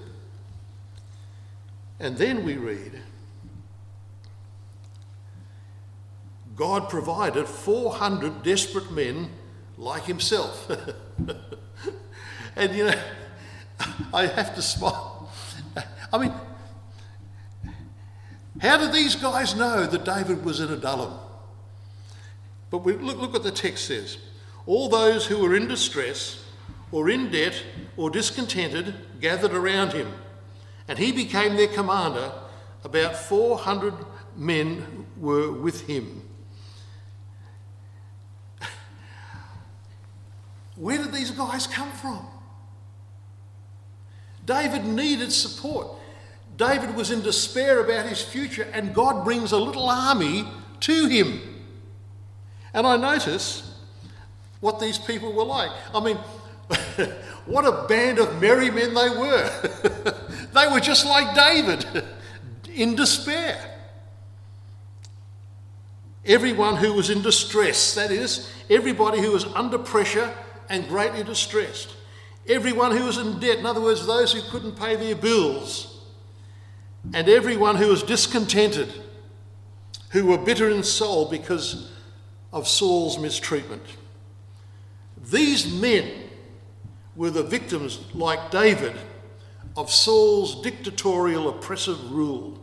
And 2.00 2.16
then 2.16 2.44
we 2.44 2.56
read 2.56 3.02
God 6.58 6.88
provided 6.88 7.46
400 7.46 8.42
desperate 8.42 8.90
men 8.90 9.30
like 9.76 10.04
himself. 10.04 10.68
and 12.58 12.74
you 12.74 12.84
know, 12.84 13.00
I 14.12 14.26
have 14.26 14.54
to 14.56 14.62
smile. 14.62 15.30
I 16.12 16.18
mean, 16.18 16.34
how 18.60 18.76
did 18.78 18.92
these 18.92 19.14
guys 19.14 19.54
know 19.54 19.86
that 19.86 20.04
David 20.04 20.44
was 20.44 20.60
in 20.60 20.72
Adullam? 20.72 21.18
But 22.70 22.78
we, 22.78 22.94
look, 22.94 23.18
look 23.18 23.32
what 23.32 23.44
the 23.44 23.52
text 23.52 23.86
says. 23.86 24.18
All 24.66 24.88
those 24.88 25.26
who 25.26 25.38
were 25.38 25.54
in 25.54 25.68
distress, 25.68 26.44
or 26.90 27.08
in 27.08 27.30
debt, 27.30 27.62
or 27.96 28.10
discontented 28.10 28.94
gathered 29.20 29.52
around 29.52 29.92
him, 29.92 30.12
and 30.88 30.98
he 30.98 31.12
became 31.12 31.56
their 31.56 31.68
commander. 31.68 32.32
About 32.84 33.16
400 33.16 33.94
men 34.36 35.06
were 35.16 35.52
with 35.52 35.86
him. 35.86 36.22
Where 40.76 40.98
did 40.98 41.12
these 41.12 41.30
guys 41.32 41.66
come 41.66 41.90
from? 41.92 42.26
David 44.48 44.86
needed 44.86 45.30
support. 45.30 45.88
David 46.56 46.96
was 46.96 47.10
in 47.10 47.20
despair 47.20 47.84
about 47.84 48.06
his 48.06 48.22
future, 48.22 48.66
and 48.72 48.94
God 48.94 49.22
brings 49.22 49.52
a 49.52 49.58
little 49.58 49.90
army 49.90 50.48
to 50.80 51.06
him. 51.06 51.40
And 52.72 52.86
I 52.86 52.96
notice 52.96 53.78
what 54.60 54.80
these 54.80 54.96
people 54.96 55.34
were 55.34 55.44
like. 55.44 55.70
I 55.94 56.00
mean, 56.00 56.16
what 57.46 57.66
a 57.66 57.86
band 57.88 58.18
of 58.18 58.40
merry 58.40 58.70
men 58.70 58.94
they 58.94 59.10
were. 59.10 60.16
they 60.54 60.66
were 60.72 60.80
just 60.80 61.04
like 61.04 61.34
David, 61.34 62.04
in 62.74 62.96
despair. 62.96 63.76
Everyone 66.24 66.76
who 66.76 66.94
was 66.94 67.10
in 67.10 67.20
distress, 67.20 67.94
that 67.96 68.10
is, 68.10 68.50
everybody 68.70 69.20
who 69.20 69.32
was 69.32 69.44
under 69.44 69.78
pressure 69.78 70.32
and 70.70 70.88
greatly 70.88 71.22
distressed. 71.22 71.97
Everyone 72.48 72.96
who 72.96 73.04
was 73.04 73.18
in 73.18 73.38
debt, 73.38 73.58
in 73.58 73.66
other 73.66 73.80
words, 73.80 74.06
those 74.06 74.32
who 74.32 74.40
couldn't 74.50 74.78
pay 74.78 74.96
their 74.96 75.14
bills. 75.14 76.00
And 77.12 77.28
everyone 77.28 77.76
who 77.76 77.88
was 77.88 78.02
discontented, 78.02 78.92
who 80.10 80.26
were 80.26 80.38
bitter 80.38 80.70
in 80.70 80.82
soul 80.82 81.30
because 81.30 81.92
of 82.52 82.66
Saul's 82.66 83.18
mistreatment. 83.18 83.82
These 85.30 85.72
men 85.72 86.10
were 87.14 87.30
the 87.30 87.42
victims, 87.42 88.00
like 88.14 88.50
David, 88.50 88.96
of 89.76 89.90
Saul's 89.90 90.62
dictatorial, 90.62 91.48
oppressive 91.48 92.10
rule, 92.10 92.58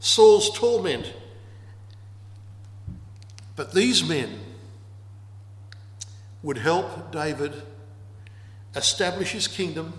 Saul's 0.00 0.50
torment. 0.56 1.14
But 3.56 3.72
these 3.72 4.06
men 4.06 4.38
would 6.42 6.58
help 6.58 7.10
David 7.12 7.62
establish 8.74 9.32
his 9.32 9.46
kingdom, 9.48 9.92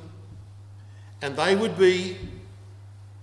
and 1.22 1.36
they 1.36 1.56
would 1.56 1.78
be 1.78 2.18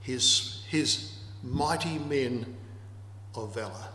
his, 0.00 0.64
his 0.68 1.12
mighty 1.42 1.98
men 1.98 2.56
of 3.34 3.54
valour. 3.54 3.88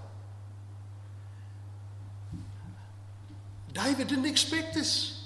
David 3.74 4.08
didn't 4.08 4.26
expect 4.26 4.74
this. 4.74 5.26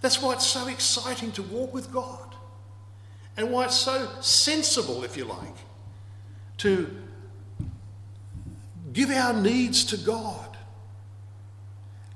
That's 0.00 0.22
why 0.22 0.34
it's 0.34 0.46
so 0.46 0.68
exciting 0.68 1.32
to 1.32 1.42
walk 1.42 1.74
with 1.74 1.92
God 1.92 2.34
and 3.36 3.50
why 3.50 3.64
it's 3.64 3.74
so 3.76 4.08
sensible, 4.20 5.04
if 5.04 5.16
you 5.16 5.24
like, 5.24 5.56
to 6.58 6.94
give 8.92 9.10
our 9.10 9.32
needs 9.32 9.84
to 9.86 9.96
God 9.96 10.56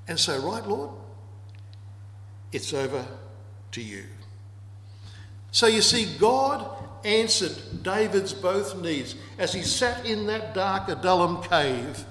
and 0.07 0.19
say, 0.19 0.39
Right, 0.39 0.65
Lord, 0.65 0.91
it's 2.51 2.73
over 2.73 3.05
to 3.71 3.81
you. 3.81 4.03
So 5.51 5.67
you 5.67 5.81
see, 5.81 6.17
God 6.17 6.65
answered 7.03 7.83
David's 7.83 8.33
both 8.33 8.79
needs 8.79 9.15
as 9.37 9.53
he 9.53 9.63
sat 9.63 10.05
in 10.05 10.27
that 10.27 10.53
dark 10.53 10.87
Adullam 10.87 11.41
cave 11.43 12.05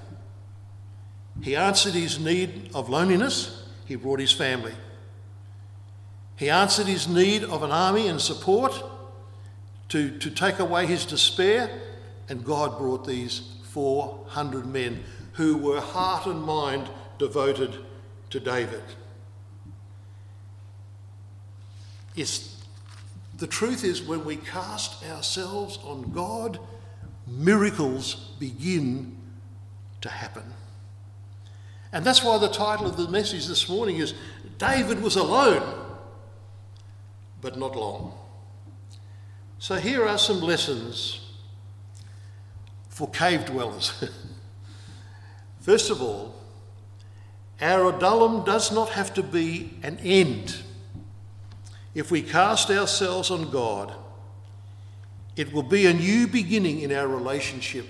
he 1.41 1.57
answered 1.57 1.95
his 1.95 2.19
need 2.19 2.71
of 2.75 2.89
loneliness, 2.89 3.65
he 3.87 3.97
brought 3.97 4.21
his 4.21 4.33
family. 4.33 4.75
He 6.37 6.51
answered 6.51 6.87
his 6.87 7.09
need 7.09 7.45
of 7.45 7.63
an 7.63 7.71
army 7.71 8.09
and 8.09 8.21
support 8.21 8.83
to, 9.89 10.19
to 10.19 10.31
take 10.31 10.59
away 10.59 10.87
his 10.87 11.05
despair, 11.05 11.71
and 12.29 12.45
God 12.45 12.79
brought 12.79 13.07
these 13.07 13.43
400 13.65 14.67
men 14.67 15.03
who 15.35 15.57
were 15.57 15.81
heart 15.81 16.27
and 16.27 16.43
mind 16.43 16.89
devoted 17.19 17.75
to 18.31 18.41
David. 18.41 18.83
It's, 22.17 22.63
the 23.39 23.47
truth 23.47 23.85
is, 23.85 24.03
when 24.03 24.25
we 24.25 24.37
cast 24.37 25.05
ourselves 25.07 25.79
on 25.85 26.11
God, 26.13 26.59
miracles 27.27 28.33
begin 28.39 29.17
to 30.01 30.09
happen. 30.09 30.45
And 31.93 32.05
that's 32.05 32.23
why 32.23 32.39
the 32.39 32.49
title 32.49 32.87
of 32.87 32.97
the 32.97 33.09
message 33.09 33.47
this 33.47 33.69
morning 33.69 33.97
is 33.97 34.15
David 34.59 35.03
was 35.03 35.17
alone, 35.17 35.63
but 37.41 37.59
not 37.59 37.75
long. 37.75 38.15
So 39.59 39.77
here 39.77 40.07
are 40.07 40.19
some 40.19 40.41
lessons 40.41 41.21
for 42.89 43.09
cave 43.11 43.45
dwellers. 43.45 43.93
First 45.61 45.91
of 45.91 46.01
all, 46.01 46.35
our 47.61 47.95
Adullam 47.95 48.45
does 48.45 48.73
not 48.73 48.91
have 48.91 49.13
to 49.15 49.23
be 49.23 49.75
an 49.83 49.99
end. 49.99 50.63
If 51.95 52.11
we 52.11 52.23
cast 52.23 52.71
ourselves 52.71 53.31
on 53.31 53.51
God, 53.51 53.95
it 55.37 55.53
will 55.53 55.63
be 55.63 55.87
a 55.87 55.93
new 55.93 56.27
beginning 56.27 56.81
in 56.81 56.93
our 56.93 57.09
relationship 57.09 57.87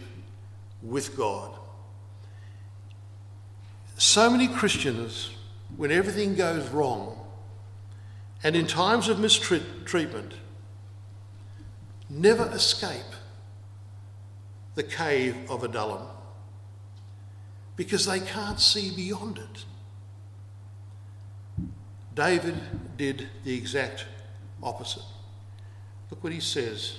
with 0.82 1.16
God. 1.16 1.52
So 3.96 4.30
many 4.30 4.48
Christians, 4.48 5.30
when 5.76 5.90
everything 5.90 6.34
goes 6.34 6.68
wrong, 6.70 7.18
and 8.42 8.56
in 8.56 8.66
times 8.66 9.08
of 9.08 9.18
mistreatment, 9.18 10.34
never 12.08 12.50
escape 12.52 13.02
the 14.74 14.82
cave 14.82 15.36
of 15.50 15.62
Adullam 15.62 16.06
because 17.76 18.06
they 18.06 18.20
can't 18.20 18.60
see 18.60 18.94
beyond 18.94 19.38
it. 19.38 19.64
David 22.20 22.54
did 22.98 23.28
the 23.44 23.56
exact 23.56 24.04
opposite. 24.62 25.04
Look 26.10 26.22
what 26.22 26.34
he 26.34 26.40
says. 26.40 26.98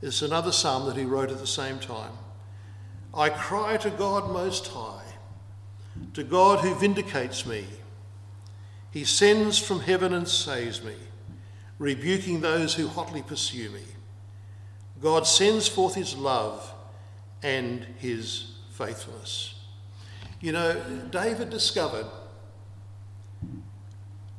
It's 0.00 0.22
another 0.22 0.52
psalm 0.52 0.86
that 0.86 0.96
he 0.96 1.04
wrote 1.04 1.32
at 1.32 1.40
the 1.40 1.48
same 1.48 1.80
time. 1.80 2.12
I 3.12 3.28
cry 3.28 3.78
to 3.78 3.90
God 3.90 4.32
Most 4.32 4.68
High 4.68 5.02
to 6.14 6.22
God 6.22 6.60
who 6.60 6.76
vindicates 6.76 7.44
me. 7.44 7.66
He 8.92 9.04
sends 9.04 9.58
from 9.58 9.80
heaven 9.80 10.12
and 10.12 10.28
saves 10.28 10.80
me, 10.84 10.94
rebuking 11.80 12.40
those 12.40 12.74
who 12.74 12.86
hotly 12.86 13.22
pursue 13.22 13.68
me. 13.70 13.82
God 15.02 15.26
sends 15.26 15.66
forth 15.66 15.96
his 15.96 16.14
love 16.14 16.72
and 17.42 17.84
his 17.98 18.52
faithfulness. 18.70 19.56
You 20.40 20.52
know, 20.52 20.80
David 21.10 21.50
discovered 21.50 22.06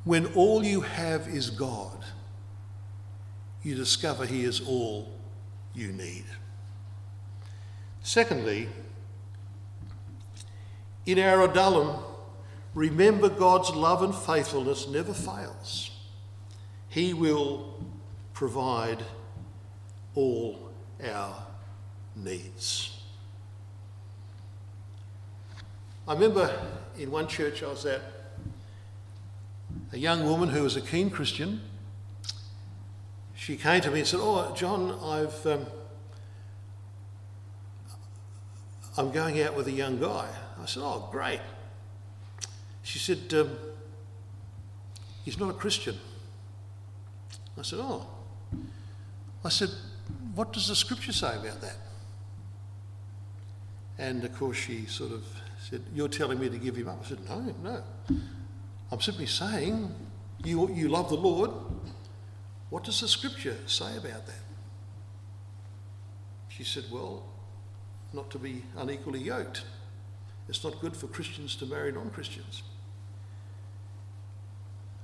when 0.04 0.26
all 0.34 0.62
you 0.62 0.82
have 0.82 1.26
is 1.26 1.50
God, 1.50 2.04
you 3.62 3.74
discover 3.74 4.26
he 4.26 4.44
is 4.44 4.60
all 4.60 5.10
you 5.74 5.92
need. 5.92 6.24
Secondly, 8.02 8.68
in 11.06 11.18
our 11.18 11.42
Adullam, 11.42 12.02
remember 12.74 13.28
God's 13.28 13.70
love 13.70 14.02
and 14.02 14.14
faithfulness 14.14 14.86
never 14.88 15.14
fails. 15.14 15.90
He 16.88 17.14
will 17.14 17.82
provide 18.34 19.02
all 20.14 20.70
our 21.02 21.46
needs. 22.14 23.00
I 26.06 26.12
remember 26.12 26.54
in 26.98 27.10
one 27.10 27.26
church 27.26 27.62
I 27.62 27.68
was 27.68 27.86
at, 27.86 28.02
a 29.94 29.96
young 29.96 30.24
woman 30.24 30.48
who 30.48 30.64
was 30.64 30.74
a 30.74 30.80
keen 30.80 31.08
Christian. 31.08 31.60
She 33.36 33.56
came 33.56 33.80
to 33.80 33.92
me 33.92 34.00
and 34.00 34.08
said, 34.08 34.18
"Oh, 34.20 34.52
John, 34.56 34.98
I've 35.00 35.46
um, 35.46 35.66
I'm 38.98 39.12
going 39.12 39.40
out 39.40 39.56
with 39.56 39.68
a 39.68 39.72
young 39.72 40.00
guy." 40.00 40.28
I 40.60 40.66
said, 40.66 40.82
"Oh, 40.82 41.08
great." 41.12 41.40
She 42.82 42.98
said, 42.98 43.32
um, 43.34 43.56
"He's 45.24 45.38
not 45.38 45.50
a 45.50 45.54
Christian." 45.54 45.96
I 47.56 47.62
said, 47.62 47.78
"Oh." 47.80 48.08
I 49.44 49.48
said, 49.48 49.70
"What 50.34 50.52
does 50.52 50.66
the 50.66 50.74
Scripture 50.74 51.12
say 51.12 51.36
about 51.36 51.60
that?" 51.60 51.76
And 53.96 54.24
of 54.24 54.36
course, 54.36 54.56
she 54.56 54.86
sort 54.86 55.12
of 55.12 55.24
said, 55.70 55.82
You're 55.94 56.08
telling 56.08 56.38
me 56.38 56.48
to 56.48 56.58
give 56.58 56.76
him 56.76 56.88
up? 56.88 57.00
I 57.04 57.08
said, 57.08 57.18
No, 57.28 57.54
no. 57.62 57.82
I'm 58.94 59.00
simply 59.00 59.26
saying, 59.26 59.92
you, 60.44 60.72
you 60.72 60.88
love 60.88 61.08
the 61.08 61.16
Lord. 61.16 61.50
What 62.70 62.84
does 62.84 63.00
the 63.00 63.08
scripture 63.08 63.56
say 63.66 63.96
about 63.96 64.24
that? 64.26 64.44
She 66.46 66.62
said, 66.62 66.84
Well, 66.92 67.24
not 68.12 68.30
to 68.30 68.38
be 68.38 68.62
unequally 68.76 69.18
yoked. 69.18 69.64
It's 70.48 70.62
not 70.62 70.80
good 70.80 70.96
for 70.96 71.08
Christians 71.08 71.56
to 71.56 71.66
marry 71.66 71.90
non 71.90 72.08
Christians. 72.10 72.62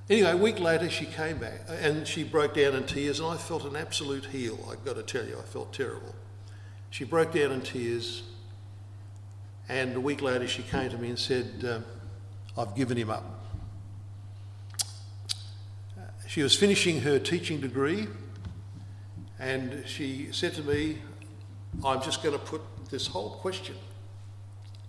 Anyway, 0.08 0.30
a 0.30 0.36
week 0.36 0.60
later, 0.60 0.88
she 0.88 1.06
came 1.06 1.38
back 1.38 1.62
and 1.68 2.06
she 2.06 2.22
broke 2.22 2.54
down 2.54 2.76
in 2.76 2.84
tears, 2.84 3.18
and 3.18 3.28
I 3.28 3.38
felt 3.38 3.64
an 3.64 3.74
absolute 3.74 4.26
heel. 4.26 4.56
I've 4.70 4.84
got 4.84 4.94
to 4.94 5.02
tell 5.02 5.26
you, 5.26 5.36
I 5.36 5.42
felt 5.42 5.72
terrible. 5.72 6.14
She 6.90 7.02
broke 7.02 7.32
down 7.32 7.50
in 7.50 7.60
tears, 7.60 8.22
and 9.68 9.96
a 9.96 10.00
week 10.00 10.22
later, 10.22 10.46
she 10.46 10.62
came 10.62 10.90
to 10.90 10.96
me 10.96 11.08
and 11.08 11.18
said, 11.18 11.64
um, 11.68 11.84
I've 12.56 12.76
given 12.76 12.96
him 12.96 13.10
up. 13.10 13.39
She 16.30 16.44
was 16.44 16.54
finishing 16.54 17.00
her 17.00 17.18
teaching 17.18 17.60
degree, 17.60 18.06
and 19.40 19.82
she 19.84 20.28
said 20.30 20.54
to 20.54 20.62
me, 20.62 20.98
I'm 21.84 22.00
just 22.02 22.22
going 22.22 22.38
to 22.38 22.44
put 22.44 22.62
this 22.88 23.08
whole 23.08 23.30
question 23.30 23.74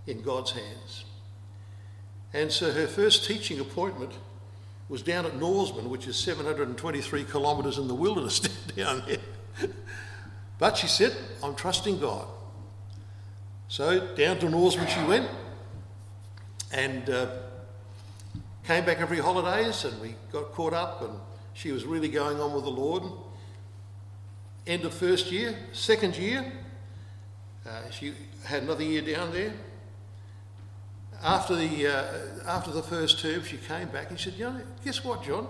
in 0.05 0.21
God's 0.21 0.51
hands. 0.51 1.05
And 2.31 2.51
so 2.51 2.71
her 2.71 2.85
first 2.85 3.25
teaching 3.25 3.59
appointment 3.59 4.11
was 4.87 5.01
down 5.01 5.25
at 5.25 5.35
Norseman, 5.37 5.89
which 5.89 6.05
is 6.07 6.15
723 6.15 7.23
kilometres 7.23 7.79
in 7.79 7.87
the 7.87 7.95
wilderness 7.95 8.39
down 8.75 9.01
there. 9.07 9.67
But 10.59 10.77
she 10.77 10.85
said, 10.85 11.17
I'm 11.41 11.55
trusting 11.55 11.99
God. 11.99 12.27
So 13.67 14.13
down 14.13 14.37
to 14.41 14.47
Norseman 14.47 14.85
she 14.85 15.03
went 15.05 15.27
and 16.71 17.09
uh, 17.09 17.31
came 18.63 18.85
back 18.85 18.99
every 18.99 19.17
holidays 19.17 19.85
and 19.85 19.99
we 19.99 20.13
got 20.31 20.51
caught 20.51 20.73
up 20.73 21.01
and 21.01 21.19
she 21.61 21.71
was 21.71 21.85
really 21.85 22.07
going 22.07 22.39
on 22.39 22.53
with 22.53 22.63
the 22.63 22.71
Lord. 22.71 23.03
End 24.65 24.83
of 24.83 24.95
first 24.95 25.31
year, 25.31 25.55
second 25.73 26.17
year, 26.17 26.51
uh, 27.67 27.87
she 27.91 28.13
had 28.43 28.63
another 28.63 28.83
year 28.83 29.03
down 29.03 29.31
there. 29.31 29.53
After 31.21 31.55
the, 31.55 31.87
uh, 31.87 32.03
after 32.47 32.71
the 32.71 32.81
first 32.81 33.19
term, 33.19 33.43
she 33.43 33.57
came 33.57 33.89
back 33.89 34.09
and 34.09 34.19
she 34.19 34.31
said, 34.31 34.39
you 34.39 34.45
know, 34.45 34.59
guess 34.83 35.03
what, 35.03 35.23
John? 35.23 35.47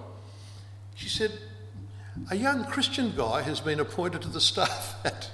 She 0.95 1.07
said, 1.07 1.31
a 2.29 2.35
young 2.35 2.65
Christian 2.65 3.13
guy 3.15 3.41
has 3.43 3.61
been 3.61 3.79
appointed 3.79 4.21
to 4.23 4.27
the 4.27 4.41
staff 4.41 4.97
at, 5.05 5.29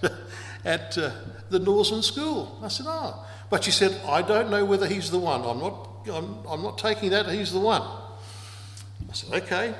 at 0.63 0.95
uh, 0.95 1.09
the 1.49 1.57
Norseman 1.57 2.03
School. 2.03 2.59
I 2.61 2.67
said, 2.67 2.85
oh. 2.87 3.25
But 3.49 3.63
she 3.63 3.71
said, 3.71 3.99
I 4.07 4.21
don't 4.21 4.51
know 4.51 4.63
whether 4.63 4.85
he's 4.85 5.09
the 5.09 5.17
one. 5.17 5.41
I'm 5.41 5.57
not, 5.57 6.07
I'm, 6.13 6.37
I'm 6.47 6.61
not 6.61 6.77
taking 6.77 7.09
that 7.09 7.27
he's 7.29 7.51
the 7.51 7.59
one. 7.59 7.81
I 7.81 9.13
said, 9.13 9.41
okay. 9.41 9.73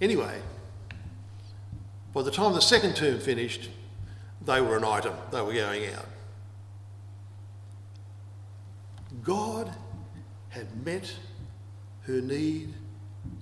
Anyway, 0.00 0.40
by 2.12 2.22
the 2.22 2.30
time 2.30 2.54
the 2.54 2.60
second 2.60 2.96
term 2.96 3.18
finished, 3.18 3.70
they 4.44 4.60
were 4.60 4.76
an 4.76 4.84
item. 4.84 5.14
They 5.30 5.42
were 5.42 5.52
going 5.52 5.92
out. 5.94 6.06
God 9.22 9.74
had 10.48 10.84
met 10.84 11.14
her 12.02 12.20
need 12.20 12.74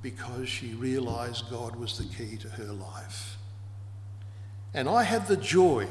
because 0.02 0.48
she 0.48 0.74
realised 0.74 1.50
God 1.50 1.76
was 1.76 1.98
the 1.98 2.04
key 2.04 2.36
to 2.38 2.48
her 2.48 2.72
life. 2.72 3.36
And 4.74 4.88
I 4.88 5.04
had 5.04 5.26
the 5.26 5.36
joy. 5.36 5.86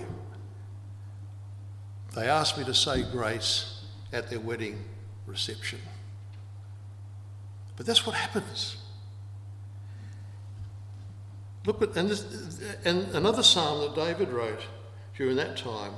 They 2.16 2.28
asked 2.28 2.58
me 2.58 2.64
to 2.66 2.74
say 2.74 3.04
grace 3.04 3.86
at 4.12 4.30
their 4.30 4.40
wedding 4.40 4.84
reception. 5.26 5.80
But 7.76 7.86
that's 7.86 8.06
what 8.06 8.16
happens. 8.16 8.78
Look 11.68 11.82
at, 11.82 11.98
and, 11.98 12.10
this, 12.10 12.62
and 12.86 13.14
another 13.14 13.44
psalm 13.44 13.82
that 13.82 13.94
David 13.94 14.30
wrote 14.30 14.66
during 15.18 15.36
that 15.36 15.58
time 15.58 15.92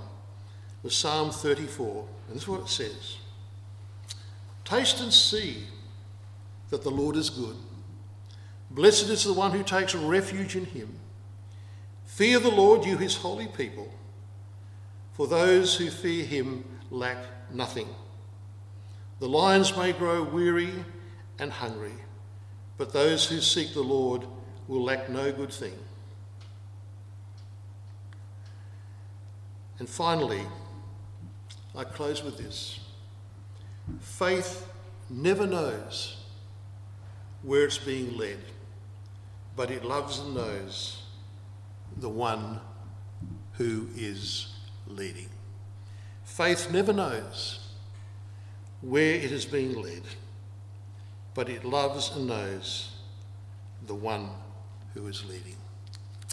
was 0.81 0.97
Psalm 0.97 1.29
34. 1.29 2.05
And 2.27 2.35
this 2.35 2.43
is 2.43 2.49
what 2.49 2.61
it 2.61 2.69
says 2.69 3.17
Taste 4.65 4.99
and 4.99 5.13
see 5.13 5.67
that 6.71 6.81
the 6.81 6.89
Lord 6.89 7.15
is 7.15 7.29
good. 7.29 7.55
Blessed 8.71 9.09
is 9.09 9.23
the 9.23 9.33
one 9.33 9.51
who 9.51 9.61
takes 9.61 9.93
refuge 9.93 10.55
in 10.55 10.65
him. 10.65 10.89
Fear 12.03 12.39
the 12.39 12.49
Lord, 12.49 12.83
you 12.83 12.97
his 12.97 13.15
holy 13.15 13.47
people, 13.47 13.93
for 15.13 15.27
those 15.27 15.75
who 15.75 15.91
fear 15.91 16.25
him 16.25 16.65
lack 16.89 17.17
nothing. 17.53 17.89
The 19.19 19.29
lions 19.29 19.77
may 19.77 19.91
grow 19.91 20.23
weary 20.23 20.73
and 21.37 21.51
hungry, 21.51 21.93
but 22.77 22.91
those 22.91 23.27
who 23.27 23.39
seek 23.39 23.75
the 23.75 23.81
Lord 23.81 24.25
will 24.69 24.83
lack 24.83 25.09
no 25.09 25.33
good 25.33 25.51
thing. 25.51 25.77
And 29.79 29.89
finally, 29.89 30.43
I 31.75 31.83
close 31.83 32.23
with 32.23 32.37
this 32.37 32.79
faith 33.99 34.65
never 35.09 35.45
knows 35.45 36.17
where 37.41 37.65
it's 37.65 37.77
being 37.77 38.15
led 38.15 38.37
but 39.59 39.71
it 39.71 39.83
loves 39.83 40.19
and 40.19 40.35
knows 40.35 41.03
the 41.97 42.07
one 42.07 42.61
who 43.57 43.89
is 43.93 44.55
leading. 44.87 45.27
Faith 46.23 46.71
never 46.71 46.93
knows 46.93 47.59
where 48.79 49.15
it 49.15 49.33
is 49.33 49.43
being 49.43 49.81
led, 49.81 50.03
but 51.33 51.49
it 51.49 51.65
loves 51.65 52.15
and 52.15 52.27
knows 52.27 52.95
the 53.85 53.93
one 53.93 54.29
who 54.99 55.07
is 55.07 55.23
leading. 55.29 55.58